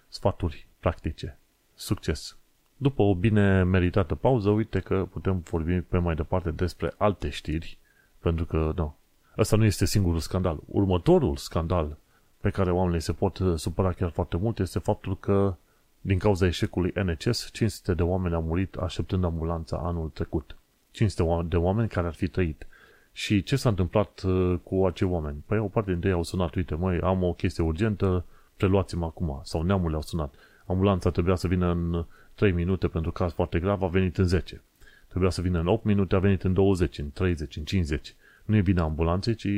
sfaturi 0.08 0.66
practice. 0.80 1.38
Succes! 1.74 2.36
După 2.76 3.02
o 3.02 3.14
bine 3.14 3.62
meritată 3.62 4.14
pauză, 4.14 4.50
uite 4.50 4.80
că 4.80 5.06
putem 5.10 5.38
vorbi 5.38 5.80
pe 5.80 5.98
mai 5.98 6.14
departe 6.14 6.50
despre 6.50 6.94
alte 6.96 7.28
știri, 7.28 7.78
pentru 8.18 8.44
că, 8.44 8.72
nu, 8.76 8.96
ăsta 9.38 9.56
nu 9.56 9.64
este 9.64 9.84
singurul 9.84 10.20
scandal. 10.20 10.58
Următorul 10.66 11.36
scandal 11.36 11.96
pe 12.40 12.50
care 12.50 12.70
oamenii 12.70 13.00
se 13.00 13.12
pot 13.12 13.38
uh, 13.38 13.58
supăra 13.58 13.92
chiar 13.92 14.10
foarte 14.10 14.36
mult 14.36 14.58
este 14.58 14.78
faptul 14.78 15.18
că, 15.18 15.54
din 16.00 16.18
cauza 16.18 16.46
eșecului 16.46 16.92
NHS, 16.94 17.50
500 17.52 17.94
de 17.94 18.02
oameni 18.02 18.34
au 18.34 18.42
murit 18.42 18.74
așteptând 18.74 19.24
ambulanța 19.24 19.76
anul 19.76 20.08
trecut. 20.08 20.57
500 21.06 21.46
de 21.48 21.56
oameni 21.56 21.88
care 21.88 22.06
ar 22.06 22.14
fi 22.14 22.28
trăit. 22.28 22.66
Și 23.12 23.42
ce 23.42 23.56
s-a 23.56 23.68
întâmplat 23.68 24.22
uh, 24.22 24.58
cu 24.62 24.86
acei 24.86 25.08
oameni? 25.08 25.44
Păi 25.46 25.58
o 25.58 25.68
parte 25.68 25.90
dintre 25.90 26.08
ei 26.08 26.14
au 26.14 26.22
sunat, 26.22 26.54
uite, 26.54 26.74
măi, 26.74 27.00
am 27.00 27.22
o 27.22 27.32
chestie 27.32 27.64
urgentă, 27.64 28.24
preluați-mă 28.56 29.04
acum. 29.04 29.40
Sau 29.42 29.62
neamul 29.62 29.90
le-au 29.90 30.02
sunat. 30.02 30.34
Ambulanța 30.66 31.10
trebuia 31.10 31.34
să 31.34 31.48
vină 31.48 31.70
în 31.70 32.04
3 32.34 32.52
minute 32.52 32.88
pentru 32.88 33.12
caz 33.12 33.32
foarte 33.32 33.58
grav, 33.58 33.82
a 33.82 33.86
venit 33.86 34.18
în 34.18 34.24
10. 34.24 34.62
Trebuia 35.08 35.30
să 35.30 35.40
vină 35.40 35.58
în 35.58 35.66
8 35.66 35.84
minute, 35.84 36.14
a 36.14 36.18
venit 36.18 36.42
în 36.42 36.52
20, 36.52 36.98
în 36.98 37.10
30, 37.10 37.56
în 37.56 37.64
50. 37.64 38.14
Nu 38.44 38.56
e 38.56 38.60
bine 38.60 38.80
ambulanțe, 38.80 39.32
ci 39.32 39.48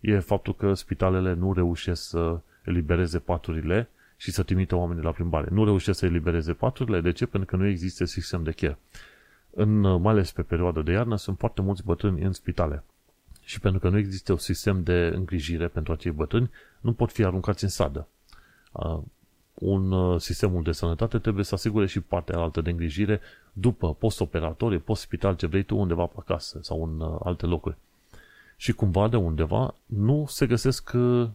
e 0.00 0.18
faptul 0.18 0.54
că 0.54 0.74
spitalele 0.74 1.34
nu 1.34 1.52
reușesc 1.52 2.02
să 2.08 2.40
elibereze 2.64 3.18
paturile 3.18 3.88
și 4.16 4.30
să 4.30 4.42
trimită 4.42 4.76
oamenii 4.76 5.02
la 5.02 5.10
plimbare. 5.10 5.48
Nu 5.50 5.64
reușesc 5.64 5.98
să 5.98 6.06
elibereze 6.06 6.52
paturile. 6.52 7.00
De 7.00 7.12
ce? 7.12 7.26
Pentru 7.26 7.56
că 7.56 7.62
nu 7.62 7.68
există 7.68 8.04
sistem 8.04 8.42
de 8.42 8.50
care. 8.50 8.78
În, 9.54 9.80
mai 9.80 10.12
ales 10.12 10.32
pe 10.32 10.42
perioada 10.42 10.82
de 10.82 10.92
iarnă, 10.92 11.16
sunt 11.16 11.38
foarte 11.38 11.62
mulți 11.62 11.84
bătrâni 11.84 12.22
în 12.22 12.32
spitale. 12.32 12.84
Și 13.42 13.60
pentru 13.60 13.80
că 13.80 13.88
nu 13.88 13.98
există 13.98 14.32
un 14.32 14.38
sistem 14.38 14.82
de 14.82 15.12
îngrijire 15.14 15.68
pentru 15.68 15.92
acei 15.92 16.12
bătrâni, 16.12 16.50
nu 16.80 16.92
pot 16.92 17.12
fi 17.12 17.24
aruncați 17.24 17.64
în 17.64 17.70
sadă 17.70 18.08
un 19.54 19.92
uh, 19.92 20.20
sistemul 20.20 20.62
de 20.62 20.72
sănătate 20.72 21.18
trebuie 21.18 21.44
să 21.44 21.54
asigure 21.54 21.86
și 21.86 22.00
partea 22.00 22.38
altă 22.38 22.60
de 22.60 22.70
îngrijire 22.70 23.20
după 23.52 23.94
post-operatorie, 23.94 24.78
post-spital, 24.78 25.36
ce 25.36 25.46
vrei 25.46 25.62
tu, 25.62 25.76
undeva 25.76 26.06
pe 26.06 26.14
acasă 26.18 26.58
sau 26.62 26.84
în 26.84 27.00
uh, 27.00 27.20
alte 27.24 27.46
locuri. 27.46 27.76
Și 28.56 28.72
cumva 28.72 29.08
de 29.08 29.16
undeva 29.16 29.74
nu 29.86 30.24
se 30.28 30.46
găsesc 30.46 30.92
uh, 30.94 31.28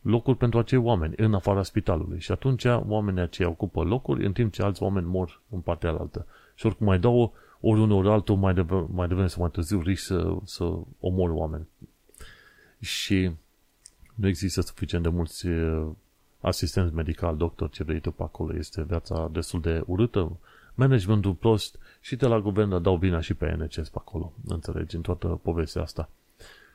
locuri 0.00 0.36
pentru 0.36 0.58
acei 0.58 0.78
oameni 0.78 1.14
în 1.16 1.34
afara 1.34 1.62
spitalului. 1.62 2.20
Și 2.20 2.32
atunci 2.32 2.64
oamenii 2.64 3.20
aceia 3.20 3.48
ocupă 3.48 3.82
locuri 3.82 4.26
în 4.26 4.32
timp 4.32 4.52
ce 4.52 4.62
alți 4.62 4.82
oameni 4.82 5.06
mor 5.06 5.40
în 5.50 5.60
partea 5.60 5.90
altă. 5.90 6.26
Și 6.54 6.66
oricum 6.66 6.86
mai 6.86 6.98
dau 6.98 7.32
ori 7.60 7.80
unul 7.80 7.98
ori 7.98 8.08
altul 8.08 8.36
mai, 8.36 8.54
devreme, 8.54 8.86
mai 8.90 9.08
devreme 9.08 9.28
sau 9.28 9.40
mai 9.40 9.50
târziu 9.50 9.80
risc 9.80 10.04
să, 10.04 10.36
să 10.44 10.64
omori 11.00 11.32
oameni. 11.32 11.68
Și 12.80 13.30
nu 14.14 14.28
există 14.28 14.60
suficient 14.60 15.02
de 15.02 15.10
mulți 15.10 15.46
asistent 16.40 16.92
medical, 16.92 17.36
doctor, 17.36 17.70
ce 17.70 17.84
vrei 17.84 18.00
tu 18.00 18.10
pe 18.10 18.22
acolo, 18.22 18.56
este 18.56 18.82
viața 18.82 19.28
destul 19.32 19.60
de 19.60 19.82
urâtă, 19.86 20.38
managementul 20.74 21.34
prost 21.34 21.78
și 22.00 22.16
de 22.16 22.26
la 22.26 22.40
guvern 22.40 22.82
dau 22.82 22.96
bine 22.96 23.20
și 23.20 23.34
pe 23.34 23.56
NCS 23.58 23.88
pe 23.88 23.98
acolo, 23.98 24.32
înțelegi, 24.46 24.96
în 24.96 25.02
toată 25.02 25.26
povestea 25.42 25.82
asta. 25.82 26.08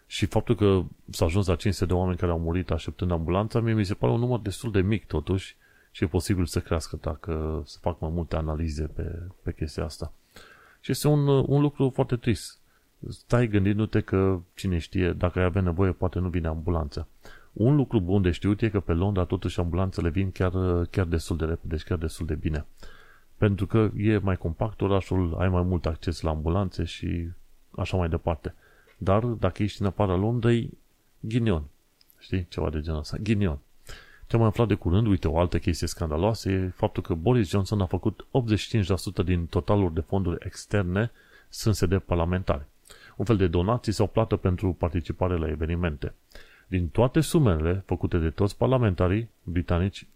Și 0.07 0.25
faptul 0.25 0.55
că 0.55 0.83
s-a 1.09 1.25
ajuns 1.25 1.47
la 1.47 1.55
500 1.55 1.85
de 1.85 1.93
oameni 1.93 2.17
care 2.17 2.31
au 2.31 2.39
murit 2.39 2.71
așteptând 2.71 3.11
ambulanța, 3.11 3.59
mie 3.59 3.73
mi 3.73 3.85
se 3.85 3.93
pare 3.93 4.13
un 4.13 4.19
număr 4.19 4.39
destul 4.39 4.71
de 4.71 4.81
mic 4.81 5.05
totuși 5.05 5.55
și 5.91 6.03
e 6.03 6.07
posibil 6.07 6.45
să 6.45 6.59
crească 6.59 6.97
dacă 7.01 7.63
se 7.65 7.77
fac 7.81 7.99
mai 7.99 8.09
multe 8.13 8.35
analize 8.35 8.87
pe, 8.87 9.27
pe 9.43 9.53
chestia 9.53 9.83
asta. 9.83 10.13
Și 10.81 10.91
este 10.91 11.07
un, 11.07 11.27
un 11.27 11.61
lucru 11.61 11.89
foarte 11.93 12.15
trist. 12.15 12.59
Stai 13.09 13.47
gândindu-te 13.47 14.01
că, 14.01 14.39
cine 14.53 14.77
știe, 14.77 15.11
dacă 15.11 15.39
ai 15.39 15.45
avea 15.45 15.61
nevoie, 15.61 15.91
poate 15.91 16.19
nu 16.19 16.29
vine 16.29 16.47
ambulanța. 16.47 17.07
Un 17.53 17.75
lucru 17.75 17.99
bun 17.99 18.21
de 18.21 18.31
știut 18.31 18.61
e 18.61 18.69
că 18.69 18.79
pe 18.79 18.93
Londra 18.93 19.23
totuși 19.23 19.59
ambulanțele 19.59 20.09
vin 20.09 20.31
chiar, 20.31 20.51
chiar 20.85 21.05
destul 21.05 21.37
de 21.37 21.45
repede 21.45 21.77
și 21.77 21.83
chiar 21.83 21.97
destul 21.97 22.25
de 22.25 22.35
bine. 22.35 22.65
Pentru 23.37 23.67
că 23.67 23.89
e 23.95 24.17
mai 24.17 24.37
compact 24.37 24.81
orașul, 24.81 25.35
ai 25.37 25.49
mai 25.49 25.61
mult 25.61 25.85
acces 25.85 26.21
la 26.21 26.29
ambulanțe 26.29 26.83
și 26.83 27.29
așa 27.71 27.97
mai 27.97 28.09
departe. 28.09 28.55
Dar 28.97 29.23
dacă 29.23 29.63
ești 29.63 29.81
în 29.81 29.87
afara 29.87 30.15
Londrei, 30.15 30.77
ghinion. 31.19 31.63
Știi? 32.19 32.45
Ceva 32.49 32.69
de 32.69 32.79
genul 32.79 32.99
ăsta. 32.99 33.17
Ghinion. 33.17 33.59
Ce 34.31 34.37
am 34.37 34.43
mai 34.43 34.51
aflat 34.51 34.67
de 34.67 34.75
curând, 34.75 35.07
uite, 35.07 35.27
o 35.27 35.39
altă 35.39 35.59
chestie 35.59 35.87
scandaloasă 35.87 36.49
e 36.49 36.71
faptul 36.75 37.03
că 37.03 37.13
Boris 37.13 37.49
Johnson 37.49 37.81
a 37.81 37.85
făcut 37.85 38.25
85% 39.21 39.25
din 39.25 39.45
totalul 39.45 39.93
de 39.93 39.99
fonduri 39.99 40.45
externe 40.45 41.11
sunt 41.49 41.75
sede 41.75 41.99
parlamentare. 41.99 42.67
Un 43.15 43.25
fel 43.25 43.37
de 43.37 43.47
donații 43.47 43.91
sau 43.91 44.07
plată 44.07 44.35
pentru 44.35 44.73
participare 44.73 45.37
la 45.37 45.47
evenimente. 45.47 46.13
Din 46.67 46.87
toate 46.87 47.21
sumele 47.21 47.83
făcute 47.85 48.17
de 48.17 48.29
toți 48.29 48.57
parlamentarii 48.57 49.29
britanici, 49.43 50.07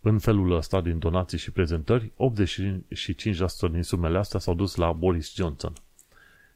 în 0.00 0.18
felul 0.18 0.56
ăsta, 0.56 0.80
din 0.80 0.98
donații 0.98 1.38
și 1.38 1.50
prezentări, 1.50 2.12
85% 3.68 3.70
din 3.70 3.82
sumele 3.82 4.18
astea 4.18 4.40
s-au 4.40 4.54
dus 4.54 4.74
la 4.74 4.92
Boris 4.92 5.34
Johnson. 5.34 5.72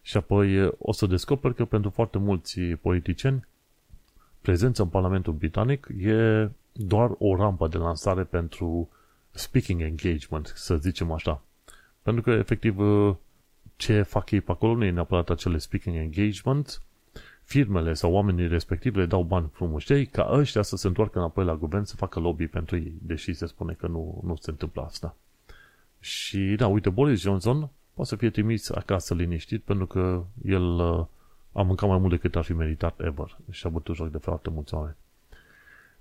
Și 0.02 0.16
apoi 0.16 0.70
o 0.79 0.92
să 0.92 1.07
descoper 1.07 1.52
că 1.52 1.64
pentru 1.64 1.90
foarte 1.90 2.18
mulți 2.18 2.61
politicieni, 2.61 3.46
prezența 4.47 4.83
în 4.83 4.89
Parlamentul 4.89 5.33
Britanic 5.33 5.89
e 5.99 6.49
doar 6.73 7.11
o 7.19 7.37
rampă 7.37 7.69
de 7.69 7.77
lansare 7.77 8.25
pentru 8.25 8.89
speaking 9.31 9.81
engagement, 9.81 10.53
să 10.55 10.77
zicem 10.77 11.13
așa. 11.13 11.43
Pentru 12.03 12.23
că, 12.23 12.31
efectiv, 12.31 12.77
ce 13.77 14.03
fac 14.03 14.31
ei 14.31 14.41
pe 14.41 14.51
acolo 14.51 14.75
nu 14.75 14.85
e 14.85 14.91
neapărat 14.91 15.31
acele 15.31 15.59
speaking 15.59 15.97
engagement, 15.97 16.83
firmele 17.43 17.95
sau 17.95 18.13
oamenii 18.13 18.49
respectivi 18.49 18.99
le 18.99 19.07
dau 19.07 19.23
bani 19.23 19.51
frumușei 19.53 20.07
ca 20.07 20.29
ăștia 20.33 20.63
să 20.63 20.77
se 20.77 20.87
întoarcă 20.87 21.19
înapoi 21.19 21.45
la 21.45 21.57
guvern 21.57 21.85
să 21.85 21.97
facă 21.97 22.21
lobby 22.21 22.47
pentru 22.47 22.77
ei, 22.77 22.93
deși 23.03 23.33
se 23.33 23.47
spune 23.47 23.73
că 23.73 23.87
nu, 23.87 24.21
nu 24.25 24.37
se 24.37 24.51
întâmplă 24.51 24.83
asta. 24.83 25.17
Și 26.01 26.39
da, 26.39 26.67
uite, 26.67 26.91
Boris 26.91 27.21
Johnson 27.21 27.71
poate 27.95 28.11
să 28.11 28.17
fie 28.17 28.31
trimis 28.31 28.71
acasă 28.71 29.15
liniștit 29.15 29.63
pentru 29.63 29.87
că 29.87 30.25
el 30.45 30.63
uh, 30.63 31.05
a 31.57 31.62
mâncat 31.62 31.88
mai 31.88 31.99
mult 31.99 32.11
decât 32.11 32.37
ar 32.37 32.45
fi 32.45 32.53
meritat 32.53 33.01
ever 33.01 33.37
și 33.51 33.66
a 33.66 33.69
bătut 33.69 33.95
joc 33.95 34.11
de 34.11 34.19
foarte 34.19 34.51
mulți 34.51 34.75
oameni. 34.75 34.97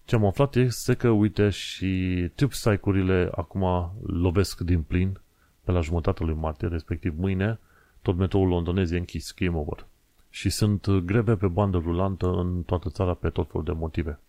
Ce 0.06 0.16
am 0.16 0.26
aflat 0.26 0.56
este 0.56 0.94
că, 0.94 1.10
uite, 1.10 1.50
și 1.50 2.32
tube 2.36 3.30
acum 3.32 3.92
lovesc 4.06 4.60
din 4.60 4.82
plin 4.82 5.20
pe 5.64 5.72
la 5.72 5.82
jumătatea 5.82 6.26
lui 6.26 6.36
martie, 6.36 6.68
respectiv 6.68 7.14
mâine, 7.18 7.60
tot 8.02 8.16
metroul 8.16 8.48
londonez 8.48 8.92
e 8.92 8.98
închis, 8.98 9.34
game 9.34 9.58
over 9.58 9.86
și 10.30 10.50
sunt 10.50 10.90
greve 10.90 11.36
pe 11.36 11.48
bandă 11.48 11.78
rulantă 11.78 12.28
în 12.28 12.64
toată 12.64 12.90
țara 12.90 13.14
pe 13.14 13.30
tot 13.30 13.48
felul 13.48 13.64
de 13.64 13.72
motive. 13.72 14.20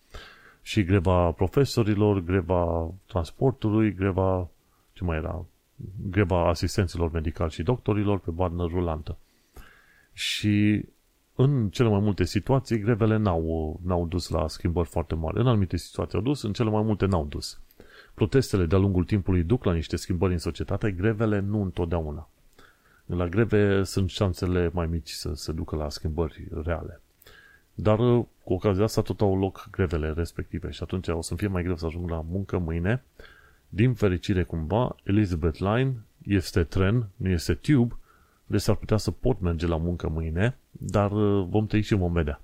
Și 0.63 0.85
greva 0.85 1.31
profesorilor, 1.31 2.21
greva 2.21 2.91
transportului, 3.07 3.95
greva, 3.95 4.49
ce 4.93 5.05
mai 5.05 5.17
era, 5.17 5.45
greva 6.11 6.49
asistenților 6.49 7.11
medicali 7.11 7.51
și 7.51 7.63
doctorilor 7.63 8.19
pe 8.19 8.31
bandă 8.31 8.63
rulantă. 8.63 9.17
și 10.13 10.85
în 11.37 11.69
cele 11.69 11.89
mai 11.89 12.01
multe 12.01 12.25
situații, 12.25 12.79
grevele 12.79 13.17
n-au, 13.17 13.81
n-au 13.85 14.07
dus 14.07 14.29
la 14.29 14.49
schimbări 14.49 14.89
foarte 14.89 15.15
mari. 15.15 15.41
În 15.41 15.47
anumite 15.47 15.77
situații 15.77 16.19
au 16.19 16.25
dus, 16.25 16.43
în 16.43 16.53
cele 16.53 16.71
mai 16.71 16.83
multe 16.83 17.07
n-au 17.07 17.25
dus. 17.25 17.61
Protestele 18.15 18.67
de-a 18.67 18.79
lungul 18.79 19.05
timpului 19.05 19.43
duc 19.43 19.65
la 19.65 19.73
niște 19.73 19.97
schimbări 19.97 20.33
în 20.33 20.39
societate, 20.39 20.91
grevele 20.91 21.39
nu 21.41 21.63
întotdeauna. 21.63 22.29
La 23.07 23.29
greve 23.29 23.83
sunt 23.83 24.11
șansele 24.11 24.71
mai 24.73 24.87
mici 24.87 25.11
să 25.11 25.35
se 25.35 25.53
ducă 25.53 25.77
la 25.77 25.89
schimbări 25.89 26.49
reale. 26.65 27.01
Dar 27.75 27.97
cu 27.97 28.53
ocazia 28.53 28.85
asta 28.85 29.03
tot 29.03 29.21
au 29.21 29.39
loc 29.39 29.69
grevele 29.71 30.13
respective 30.13 30.71
și 30.71 30.83
atunci 30.83 31.09
o 31.09 31.23
să 31.23 31.35
fie 31.35 31.47
mai 31.47 31.63
greu 31.63 31.77
să 31.77 31.87
ajung 31.87 32.11
la 32.11 32.25
muncă 32.31 32.59
mâine. 32.59 33.05
Din 33.69 33.95
fericire 33.95 34.43
cumva, 34.43 34.97
Elizabeth 35.03 35.59
Line 35.59 35.95
este 36.23 36.63
tren, 36.63 37.09
nu 37.17 37.29
este 37.29 37.55
tube, 37.55 37.95
deci 38.47 38.61
s-ar 38.61 38.75
putea 38.75 38.97
să 38.97 39.11
pot 39.11 39.41
merge 39.41 39.67
la 39.67 39.77
muncă 39.77 40.09
mâine, 40.09 40.57
dar 40.79 41.13
uh, 41.13 41.47
vom 41.49 41.67
trăi 41.67 41.83
și 41.83 41.95
vom 41.95 42.13
vedea. 42.13 42.41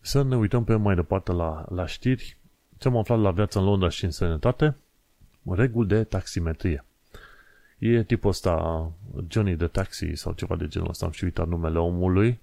Să 0.00 0.22
ne 0.22 0.36
uităm 0.36 0.64
pe 0.64 0.74
mai 0.74 0.94
departe 0.94 1.32
la, 1.32 1.64
la 1.68 1.86
știri. 1.86 2.36
Ce 2.78 2.88
am 2.88 2.96
aflat 2.96 3.20
la 3.20 3.30
viața 3.30 3.60
în 3.60 3.66
Londra 3.66 3.88
și 3.88 4.04
în 4.04 4.10
sănătate? 4.10 4.76
Reguli 5.42 5.88
de 5.88 6.04
taximetrie. 6.04 6.84
E 7.78 8.02
tipul 8.02 8.30
ăsta 8.30 8.86
Johnny 9.28 9.56
the 9.56 9.66
Taxi 9.66 10.14
sau 10.14 10.32
ceva 10.32 10.56
de 10.56 10.68
genul 10.68 10.88
ăsta, 10.88 11.06
am 11.06 11.12
și 11.12 11.24
uitat 11.24 11.48
numele 11.48 11.78
omului. 11.78 12.40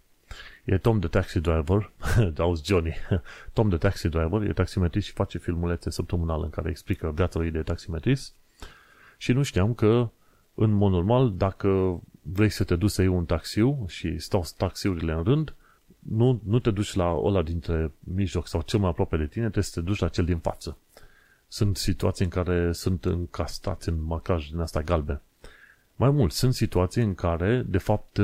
E 0.63 0.77
Tom 0.77 0.99
the 0.99 1.09
Taxi 1.09 1.39
Driver, 1.39 1.91
auzi 2.37 2.65
Johnny, 2.65 2.93
Tom 3.53 3.69
the 3.69 3.77
Taxi 3.77 4.07
Driver, 4.07 4.41
e 4.41 4.53
taximetrist 4.53 5.07
și 5.07 5.13
face 5.13 5.37
filmulețe 5.37 5.89
săptămânal 5.89 6.43
în 6.43 6.49
care 6.49 6.69
explică 6.69 7.11
viața 7.11 7.39
lui 7.39 7.51
de 7.51 7.61
taximetrist. 7.61 8.33
Și 9.17 9.31
nu 9.31 9.43
știam 9.43 9.73
că, 9.73 10.09
în 10.53 10.71
mod 10.71 10.91
normal, 10.91 11.33
dacă 11.37 12.01
vrei 12.31 12.49
să 12.49 12.63
te 12.63 12.75
duci 12.75 12.89
să 12.89 13.01
iei 13.01 13.11
un 13.11 13.25
taxiu 13.25 13.85
și 13.87 14.19
stau 14.19 14.45
taxiurile 14.57 15.13
în 15.13 15.23
rând, 15.23 15.53
nu, 15.99 16.41
nu 16.43 16.59
te 16.59 16.71
duci 16.71 16.93
la 16.93 17.19
ăla 17.23 17.41
dintre 17.41 17.91
mijloc 17.99 18.47
sau 18.47 18.61
cel 18.61 18.79
mai 18.79 18.89
aproape 18.89 19.17
de 19.17 19.25
tine, 19.25 19.43
trebuie 19.43 19.63
să 19.63 19.79
te 19.79 19.85
duci 19.85 19.99
la 19.99 20.07
cel 20.07 20.25
din 20.25 20.37
față. 20.37 20.77
Sunt 21.47 21.77
situații 21.77 22.25
în 22.25 22.31
care 22.31 22.71
sunt 22.71 23.05
încastați 23.05 23.89
în 23.89 24.03
marcaj 24.03 24.49
din 24.49 24.59
asta 24.59 24.81
galben. 24.81 25.21
Mai 25.95 26.09
mult, 26.09 26.31
sunt 26.31 26.53
situații 26.53 27.03
în 27.03 27.15
care, 27.15 27.65
de 27.67 27.77
fapt, 27.77 28.19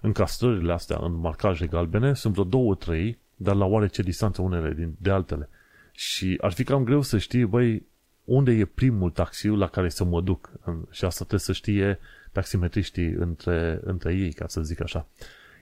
încastrările 0.00 0.72
astea 0.72 0.98
în 1.00 1.12
marcaje 1.12 1.66
galbene 1.66 2.14
sunt 2.14 2.32
vreo 2.32 2.44
două, 2.44 2.74
trei, 2.74 3.18
dar 3.36 3.54
la 3.54 3.64
oarece 3.64 4.02
distanță 4.02 4.42
unele 4.42 4.74
din, 4.74 4.94
de 4.98 5.10
altele. 5.10 5.48
Și 5.92 6.38
ar 6.40 6.52
fi 6.52 6.64
cam 6.64 6.84
greu 6.84 7.02
să 7.02 7.18
știi, 7.18 7.44
băi, 7.44 7.86
unde 8.24 8.52
e 8.52 8.64
primul 8.64 9.10
taxiu 9.10 9.56
la 9.56 9.66
care 9.66 9.88
să 9.88 10.04
mă 10.04 10.20
duc. 10.20 10.50
Și 10.90 11.04
asta 11.04 11.18
trebuie 11.18 11.40
să 11.40 11.52
știe 11.52 11.98
taximetriștii 12.38 13.10
între, 13.10 13.80
între 13.82 14.14
ei, 14.14 14.32
ca 14.32 14.46
să 14.48 14.62
zic 14.62 14.82
așa. 14.82 15.06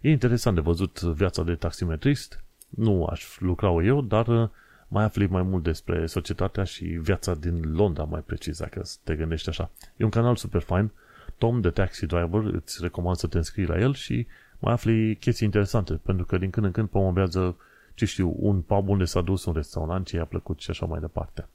E 0.01 0.11
interesant 0.11 0.55
de 0.55 0.61
văzut 0.61 1.01
viața 1.01 1.43
de 1.43 1.55
taximetrist. 1.55 2.45
Nu 2.69 3.05
aș 3.05 3.39
lucra 3.39 3.69
eu, 3.69 4.01
dar 4.01 4.27
uh, 4.27 4.49
mai 4.89 5.05
afli 5.05 5.27
mai 5.27 5.43
mult 5.43 5.62
despre 5.62 6.07
societatea 6.07 6.65
și 6.65 6.85
viața 6.85 7.35
din 7.35 7.73
Londra, 7.75 8.05
mai 8.05 8.21
precis, 8.21 8.59
dacă 8.59 8.83
te 9.05 9.15
gândești 9.15 9.49
așa. 9.49 9.71
E 9.97 10.05
un 10.05 10.11
canal 10.11 10.37
super 10.37 10.61
fain. 10.61 10.91
Tom, 11.39 11.61
de 11.61 11.71
Taxi 11.71 12.07
Driver, 12.07 12.45
îți 12.45 12.79
recomand 12.81 13.17
să 13.17 13.27
te 13.27 13.37
înscrii 13.37 13.67
la 13.67 13.79
el 13.79 13.95
și 13.95 14.27
mai 14.59 14.73
afli 14.73 15.17
chestii 15.17 15.47
interesante, 15.47 15.93
pentru 15.95 16.25
că 16.25 16.39
din 16.39 16.51
când 16.51 16.67
în 16.67 16.73
când 16.73 16.89
promovează, 16.89 17.57
ce 17.95 18.05
știu, 18.05 18.37
un 18.39 18.61
pub 18.61 18.89
unde 18.89 19.05
s-a 19.05 19.21
dus, 19.21 19.45
un 19.45 19.53
restaurant, 19.53 20.07
ce 20.07 20.17
i-a 20.17 20.25
plăcut 20.25 20.61
și 20.61 20.71
așa 20.71 20.87
mai 20.87 21.01
departe. 21.01 21.49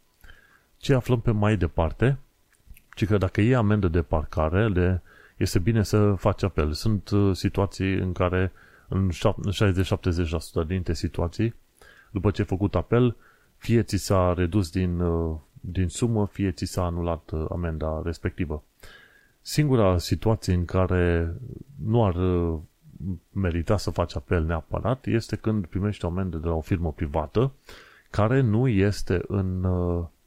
Ce 0.77 0.93
aflăm 0.93 1.21
pe 1.21 1.31
mai 1.31 1.57
departe, 1.57 2.17
ci 2.95 3.05
că 3.05 3.17
dacă 3.17 3.41
e 3.41 3.55
amendă 3.55 3.87
de 3.87 4.01
parcare, 4.01 4.69
de, 4.69 4.99
este 5.41 5.59
bine 5.59 5.83
să 5.83 6.13
faci 6.13 6.43
apel. 6.43 6.71
Sunt 6.71 7.09
uh, 7.09 7.35
situații 7.35 7.93
în 7.93 8.11
care 8.11 8.51
în 8.87 9.09
60-70% 10.63 10.67
dintre 10.67 10.93
situații, 10.93 11.55
după 12.11 12.31
ce 12.31 12.41
ai 12.41 12.47
făcut 12.47 12.75
apel, 12.75 13.15
fie 13.57 13.83
ți 13.83 13.97
s-a 13.97 14.33
redus 14.33 14.69
din, 14.69 14.99
uh, 14.99 15.35
din 15.61 15.87
sumă, 15.87 16.25
fie 16.31 16.51
ți 16.51 16.65
s-a 16.65 16.83
anulat 16.83 17.29
uh, 17.31 17.45
amenda 17.49 18.01
respectivă. 18.03 18.63
Singura 19.41 19.97
situație 19.97 20.53
în 20.53 20.65
care 20.65 21.35
nu 21.85 22.05
ar 22.05 22.15
merita 23.31 23.77
să 23.77 23.89
faci 23.89 24.15
apel 24.15 24.43
neapărat 24.43 25.05
este 25.05 25.35
când 25.35 25.65
primești 25.65 26.05
o 26.05 26.07
amendă 26.07 26.37
de 26.37 26.47
la 26.47 26.53
o 26.53 26.61
firmă 26.61 26.91
privată 26.91 27.51
care 28.09 28.41
nu 28.41 28.67
este 28.67 29.21
în, 29.27 29.67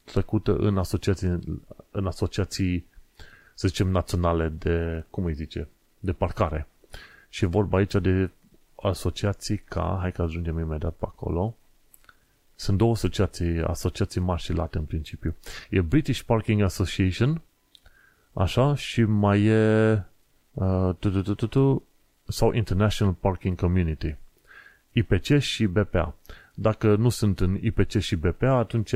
trecută 0.03 0.55
în 0.55 0.77
asociații, 0.77 1.39
în 1.91 2.05
asociații 2.05 2.85
să 3.55 3.67
zicem, 3.67 3.87
naționale 3.87 4.47
de, 4.47 5.03
cum 5.09 5.25
îi 5.25 5.33
zice, 5.33 5.67
de 5.99 6.13
parcare. 6.13 6.67
Și 7.29 7.45
vorba 7.45 7.77
aici 7.77 7.93
de 7.93 8.29
asociații 8.75 9.57
ca, 9.57 9.97
hai 10.01 10.11
că 10.11 10.21
ajungem 10.21 10.59
imediat 10.59 10.93
pe 10.93 11.05
acolo, 11.07 11.55
sunt 12.55 12.77
două 12.77 12.91
asociații, 12.91 13.61
asociații 13.61 14.21
mari 14.21 14.41
și 14.41 14.53
late 14.53 14.77
în 14.77 14.83
principiu. 14.83 15.35
E 15.69 15.81
British 15.81 16.21
Parking 16.21 16.61
Association, 16.61 17.41
așa, 18.33 18.75
și 18.75 19.03
mai 19.03 19.43
e 19.43 19.93
uh, 20.53 20.95
tu, 20.99 21.09
tu, 21.09 21.21
tu, 21.21 21.33
tu, 21.33 21.47
tu, 21.47 21.83
sau 22.27 22.51
International 22.51 23.13
Parking 23.13 23.59
Community. 23.59 24.15
IPC 24.91 25.37
și 25.39 25.65
BPA. 25.65 26.15
Dacă 26.53 26.95
nu 26.95 27.09
sunt 27.09 27.39
în 27.39 27.57
IPC 27.61 27.97
și 27.97 28.15
BPA, 28.15 28.51
atunci 28.51 28.93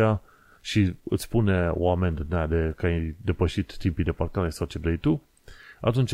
și 0.62 0.96
îți 1.04 1.24
spune 1.24 1.70
o 1.70 1.92
amendă 1.92 2.24
de, 2.24 2.46
de 2.56 2.74
că 2.76 2.86
ai 2.86 3.16
depășit 3.22 3.78
timpii 3.78 4.04
de 4.04 4.12
parcare 4.12 4.50
sau 4.50 4.68
ce 4.68 4.80
vrei 4.80 4.98
tu, 4.98 5.22
atunci 5.82 6.14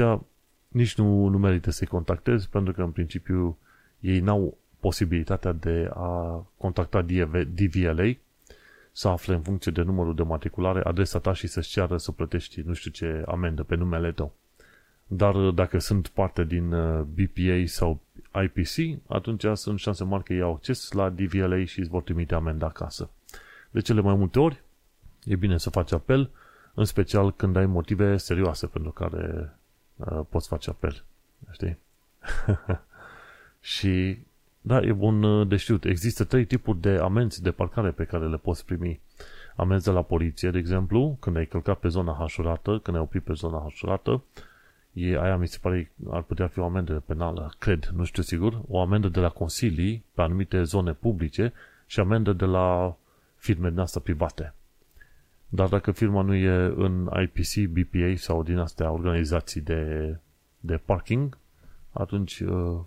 nici 0.68 0.96
nu, 0.96 1.28
nu 1.28 1.38
merită 1.38 1.72
să-i 1.72 1.88
contactezi, 1.88 2.50
pentru 2.50 2.74
că 2.74 2.82
în 2.82 2.92
principiu 2.92 3.58
ei 4.00 4.20
n-au 4.20 4.58
posibilitatea 4.80 5.52
de 5.52 5.90
a 5.94 6.44
contacta 6.58 7.02
DVLA 7.54 8.14
să 8.92 9.08
afle 9.08 9.34
în 9.34 9.42
funcție 9.42 9.72
de 9.72 9.82
numărul 9.82 10.16
de 10.16 10.24
matriculare 10.24 10.82
adresa 10.84 11.20
ta 11.20 11.34
și 11.34 11.48
să-ți 11.48 11.70
ceară 11.70 11.98
să 11.98 12.12
plătești 12.12 12.62
nu 12.62 12.74
știu 12.74 12.92
ce 12.92 13.24
amendă 13.28 13.64
pe 13.64 13.76
numele 13.76 14.12
tău. 14.12 14.34
Dar 15.08 15.36
dacă 15.36 15.78
sunt 15.78 16.08
parte 16.08 16.44
din 16.44 16.72
uh, 16.72 17.02
BPA 17.02 17.64
sau 17.66 18.02
IPC, 18.44 19.02
atunci 19.08 19.46
sunt 19.54 19.80
șanse 19.80 20.04
mari 20.04 20.24
că 20.24 20.34
ei 20.34 20.42
au 20.42 20.54
acces 20.54 20.92
la 20.92 21.10
DVLA 21.10 21.66
și 21.66 21.80
îți 21.80 21.90
vor 21.90 22.02
trimite 22.02 22.36
amenda 22.36 22.66
acasă. 22.66 23.10
De 23.76 23.82
cele 23.82 24.02
mai 24.02 24.16
multe 24.16 24.40
ori, 24.40 24.64
e 25.24 25.36
bine 25.36 25.58
să 25.58 25.70
faci 25.70 25.92
apel, 25.92 26.30
în 26.74 26.86
special 26.86 27.32
când 27.32 27.56
ai 27.56 27.66
motive 27.66 28.18
serioase 28.18 28.68
pentru 28.68 28.92
care 28.92 29.54
uh, 29.96 30.20
poți 30.30 30.48
face 30.48 30.70
apel. 30.70 31.04
Știi? 31.52 31.78
și, 33.76 34.18
da, 34.62 34.82
e 34.82 34.92
bun 34.92 35.24
uh, 35.24 35.48
de 35.48 35.56
știut. 35.56 35.86
Există 35.86 36.24
trei 36.24 36.46
tipuri 36.46 36.80
de 36.80 36.90
amenzi 36.90 37.42
de 37.42 37.52
parcare 37.52 37.92
pe 37.92 38.04
care 38.04 38.28
le 38.28 38.38
poți 38.38 38.66
primi. 38.66 39.00
Amenzi 39.56 39.86
de 39.86 39.92
la 39.92 40.02
poliție, 40.02 40.50
de 40.50 40.58
exemplu, 40.58 41.18
când 41.20 41.36
ai 41.36 41.46
călcat 41.46 41.80
pe 41.80 41.88
zona 41.88 42.16
hașurată, 42.20 42.80
când 42.84 42.98
ai 42.98 43.04
oprit 43.04 43.24
pe 43.24 43.34
zona 43.34 43.60
hașurată, 43.62 44.24
e, 44.94 45.22
aia 45.22 45.38
mi 45.38 45.48
se 45.48 45.58
pare 45.62 45.92
ar 46.10 46.22
putea 46.22 46.48
fi 46.48 46.60
o 46.60 46.66
amendă 46.66 47.04
penală, 47.06 47.54
cred, 47.58 47.92
nu 47.96 48.04
știu 48.04 48.24
sigur, 48.24 48.62
o 48.68 48.80
amendă 48.80 49.08
de 49.08 49.20
la 49.20 49.30
consilii 49.30 50.04
pe 50.14 50.22
anumite 50.22 50.64
zone 50.64 50.94
publice 50.94 51.54
și 51.86 52.00
amendă 52.00 52.34
de 52.34 52.46
la 52.46 52.98
firme 53.46 53.70
din 53.70 53.80
asta 53.80 54.00
private. 54.00 54.54
Dar 55.50 55.68
dacă 55.68 55.92
firma 55.92 56.22
nu 56.22 56.34
e 56.34 56.74
în 56.76 57.10
IPC, 57.22 57.70
BPA 57.70 58.14
sau 58.16 58.44
din 58.44 58.58
astea 58.58 58.92
organizații 58.92 59.62
de, 59.62 60.16
de 60.60 60.78
parking, 60.78 61.38
atunci 61.92 62.40
uh, 62.40 62.80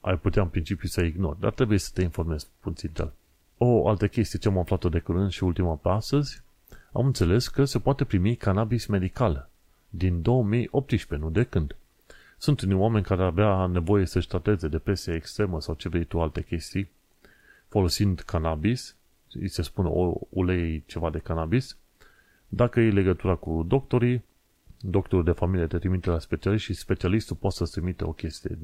ai 0.00 0.18
putea 0.18 0.42
în 0.42 0.48
principiu 0.48 0.88
să 0.88 1.02
ignori. 1.02 1.40
Dar 1.40 1.52
trebuie 1.52 1.78
să 1.78 1.90
te 1.94 2.02
informezi 2.02 2.46
puțin 2.60 2.90
de 2.92 3.02
el. 3.02 3.12
O 3.58 3.88
altă 3.88 4.08
chestie 4.08 4.38
ce 4.38 4.48
am 4.48 4.58
aflat-o 4.58 4.88
de 4.88 4.98
curând 4.98 5.30
și 5.30 5.44
ultima 5.44 5.74
pe 5.74 5.88
astăzi, 5.88 6.42
am 6.92 7.06
înțeles 7.06 7.48
că 7.48 7.64
se 7.64 7.78
poate 7.78 8.04
primi 8.04 8.36
cannabis 8.36 8.86
medical 8.86 9.48
din 9.88 10.22
2018, 10.22 11.26
nu 11.26 11.32
de 11.32 11.44
când. 11.44 11.76
Sunt 12.38 12.60
unii 12.60 12.76
oameni 12.76 13.04
care 13.04 13.22
avea 13.22 13.66
nevoie 13.66 14.06
să-și 14.06 14.28
trateze 14.28 14.68
depresie 14.68 15.14
extremă 15.14 15.60
sau 15.60 15.74
ce 15.74 15.88
vrei 15.88 16.04
tu 16.04 16.20
alte 16.20 16.42
chestii, 16.42 16.90
folosind 17.68 18.20
cannabis 18.20 18.96
îi 19.40 19.48
se 19.48 19.62
spune 19.62 19.88
o 19.92 20.14
ulei 20.28 20.82
ceva 20.86 21.10
de 21.10 21.18
cannabis, 21.18 21.76
dacă 22.48 22.80
e 22.80 22.90
legătura 22.90 23.34
cu 23.34 23.64
doctorii, 23.68 24.24
doctorul 24.80 25.24
de 25.24 25.30
familie 25.30 25.66
te 25.66 25.78
trimite 25.78 26.10
la 26.10 26.18
specialist 26.18 26.64
și 26.64 26.74
specialistul 26.74 27.36
poate 27.36 27.56
să-ți 27.56 27.72
trimite 27.72 28.04
o 28.04 28.12
chestie, 28.12 28.58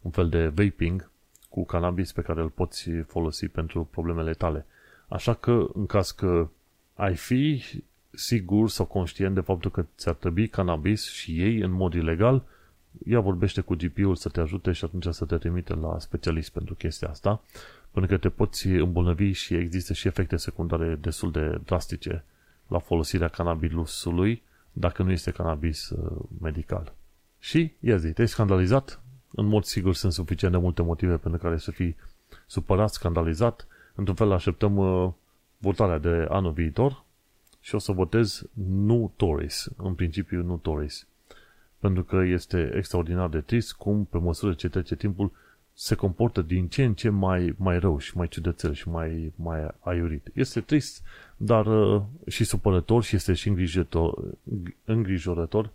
un 0.00 0.10
fel 0.10 0.28
de 0.28 0.46
vaping 0.46 1.10
cu 1.48 1.64
cannabis 1.64 2.12
pe 2.12 2.20
care 2.22 2.40
îl 2.40 2.48
poți 2.48 2.90
folosi 2.90 3.48
pentru 3.48 3.88
problemele 3.90 4.32
tale. 4.32 4.66
Așa 5.08 5.34
că, 5.34 5.66
în 5.74 5.86
caz 5.86 6.10
că 6.10 6.48
ai 6.94 7.16
fi 7.16 7.64
sigur 8.10 8.68
sau 8.68 8.86
conștient 8.86 9.34
de 9.34 9.40
faptul 9.40 9.70
că 9.70 9.84
ți-ar 9.96 10.14
trebui 10.14 10.48
cannabis 10.48 11.10
și 11.10 11.42
ei 11.42 11.60
în 11.60 11.70
mod 11.70 11.94
ilegal, 11.94 12.42
ea 13.06 13.20
vorbește 13.20 13.60
cu 13.60 13.74
GP-ul 13.74 14.14
să 14.14 14.28
te 14.28 14.40
ajute 14.40 14.72
și 14.72 14.84
atunci 14.84 15.06
să 15.10 15.24
te 15.24 15.36
trimite 15.36 15.74
la 15.74 15.98
specialist 15.98 16.50
pentru 16.52 16.74
chestia 16.74 17.08
asta 17.08 17.42
pentru 17.92 18.10
că 18.10 18.16
te 18.16 18.28
poți 18.28 18.66
îmbolnăvi 18.66 19.32
și 19.32 19.54
există 19.54 19.92
și 19.92 20.06
efecte 20.06 20.36
secundare 20.36 20.94
destul 21.00 21.30
de 21.30 21.60
drastice 21.64 22.24
la 22.66 22.78
folosirea 22.78 23.28
cannabisului 23.28 24.42
dacă 24.72 25.02
nu 25.02 25.10
este 25.10 25.30
cannabis 25.30 25.88
uh, 25.88 26.22
medical. 26.40 26.94
Și, 27.38 27.72
ia 27.80 27.96
zi, 27.96 28.12
te-ai 28.12 28.28
scandalizat? 28.28 29.02
în 29.34 29.46
mod 29.46 29.64
sigur 29.64 29.94
sunt 29.94 30.12
suficient 30.12 30.52
de 30.52 30.58
multe 30.58 30.82
motive 30.82 31.16
pentru 31.16 31.40
care 31.40 31.56
să 31.56 31.70
fii 31.70 31.96
supărat, 32.46 32.90
scandalizat. 32.90 33.66
Într-un 33.94 34.16
fel 34.16 34.32
așteptăm 34.32 34.76
uh, 34.76 35.12
votarea 35.58 35.98
de 35.98 36.26
anul 36.28 36.52
viitor 36.52 37.04
și 37.60 37.74
o 37.74 37.78
să 37.78 37.92
votez 37.92 38.42
nu 38.52 39.12
Tories, 39.16 39.68
în 39.76 39.94
principiu 39.94 40.42
nu 40.42 40.56
Tories. 40.56 41.06
Pentru 41.78 42.04
că 42.04 42.16
este 42.16 42.72
extraordinar 42.74 43.28
de 43.28 43.40
trist 43.40 43.72
cum, 43.72 44.04
pe 44.04 44.18
măsură 44.18 44.52
ce 44.52 44.68
trece 44.68 44.96
timpul, 44.96 45.32
se 45.74 45.94
comportă 45.94 46.42
din 46.42 46.68
ce 46.68 46.84
în 46.84 46.94
ce 46.94 47.08
mai, 47.08 47.54
mai 47.56 47.78
rău 47.78 47.98
și 47.98 48.16
mai 48.16 48.28
ciudățel 48.28 48.74
și 48.74 48.88
mai, 48.88 49.32
mai 49.36 49.74
aiurit. 49.80 50.30
Este 50.34 50.60
trist, 50.60 51.02
dar 51.36 51.66
uh, 51.66 52.02
și 52.26 52.44
supărător 52.44 53.02
și 53.02 53.16
este 53.16 53.32
și 53.32 53.48
îngrijorător, 53.48 54.24
îngrijorător 54.84 55.70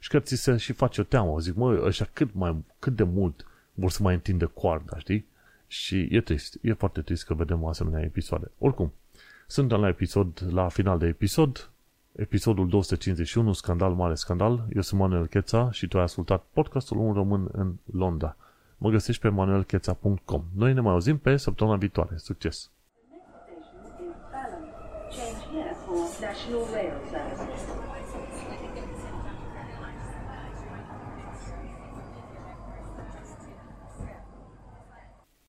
și 0.00 0.08
că 0.08 0.20
ți 0.20 0.36
se 0.36 0.56
și 0.56 0.72
face 0.72 1.00
o 1.00 1.04
teamă. 1.04 1.38
Zic, 1.38 1.54
mă, 1.54 1.82
ăștia 1.84 2.08
cât, 2.12 2.34
mai, 2.34 2.64
cât 2.78 2.96
de 2.96 3.02
mult 3.02 3.46
vor 3.74 3.90
să 3.90 4.02
mai 4.02 4.14
întindă 4.14 4.46
coarda, 4.46 4.98
știi? 4.98 5.26
Și 5.66 6.08
e 6.10 6.20
trist, 6.20 6.58
e 6.60 6.72
foarte 6.72 7.00
trist 7.00 7.24
că 7.24 7.34
vedem 7.34 7.64
asemenea 7.64 8.00
episoade. 8.00 8.50
Oricum, 8.58 8.92
suntem 9.46 9.80
la 9.80 9.88
episod, 9.88 10.48
la 10.50 10.68
final 10.68 10.98
de 10.98 11.06
episod, 11.06 11.70
episodul 12.12 12.68
251, 12.68 13.52
Scandal 13.52 13.94
Mare 13.94 14.14
Scandal. 14.14 14.66
Eu 14.74 14.82
sunt 14.82 15.00
Manuel 15.00 15.26
Cheța 15.26 15.70
și 15.70 15.86
tu 15.88 15.98
ai 15.98 16.02
ascultat 16.02 16.44
podcastul 16.52 16.96
Un 16.96 17.12
Român 17.12 17.48
în 17.52 17.74
Londra. 17.92 18.36
Mă 18.82 18.90
găsești 18.90 19.22
pe 19.22 19.28
manuelcheța.com. 19.28 20.44
Noi 20.54 20.72
ne 20.72 20.80
mai 20.80 20.92
auzim 20.92 21.18
pe 21.18 21.36
săptămâna 21.36 21.76
viitoare. 21.76 22.16
Succes! 22.16 22.70
Station 23.48 24.08
is 24.08 24.16
Balham. 24.32 24.64
Change 25.16 25.42
here 25.52 25.74
for 25.84 26.00
National 26.20 26.64
Rail 26.74 26.96
Service. 27.10 27.81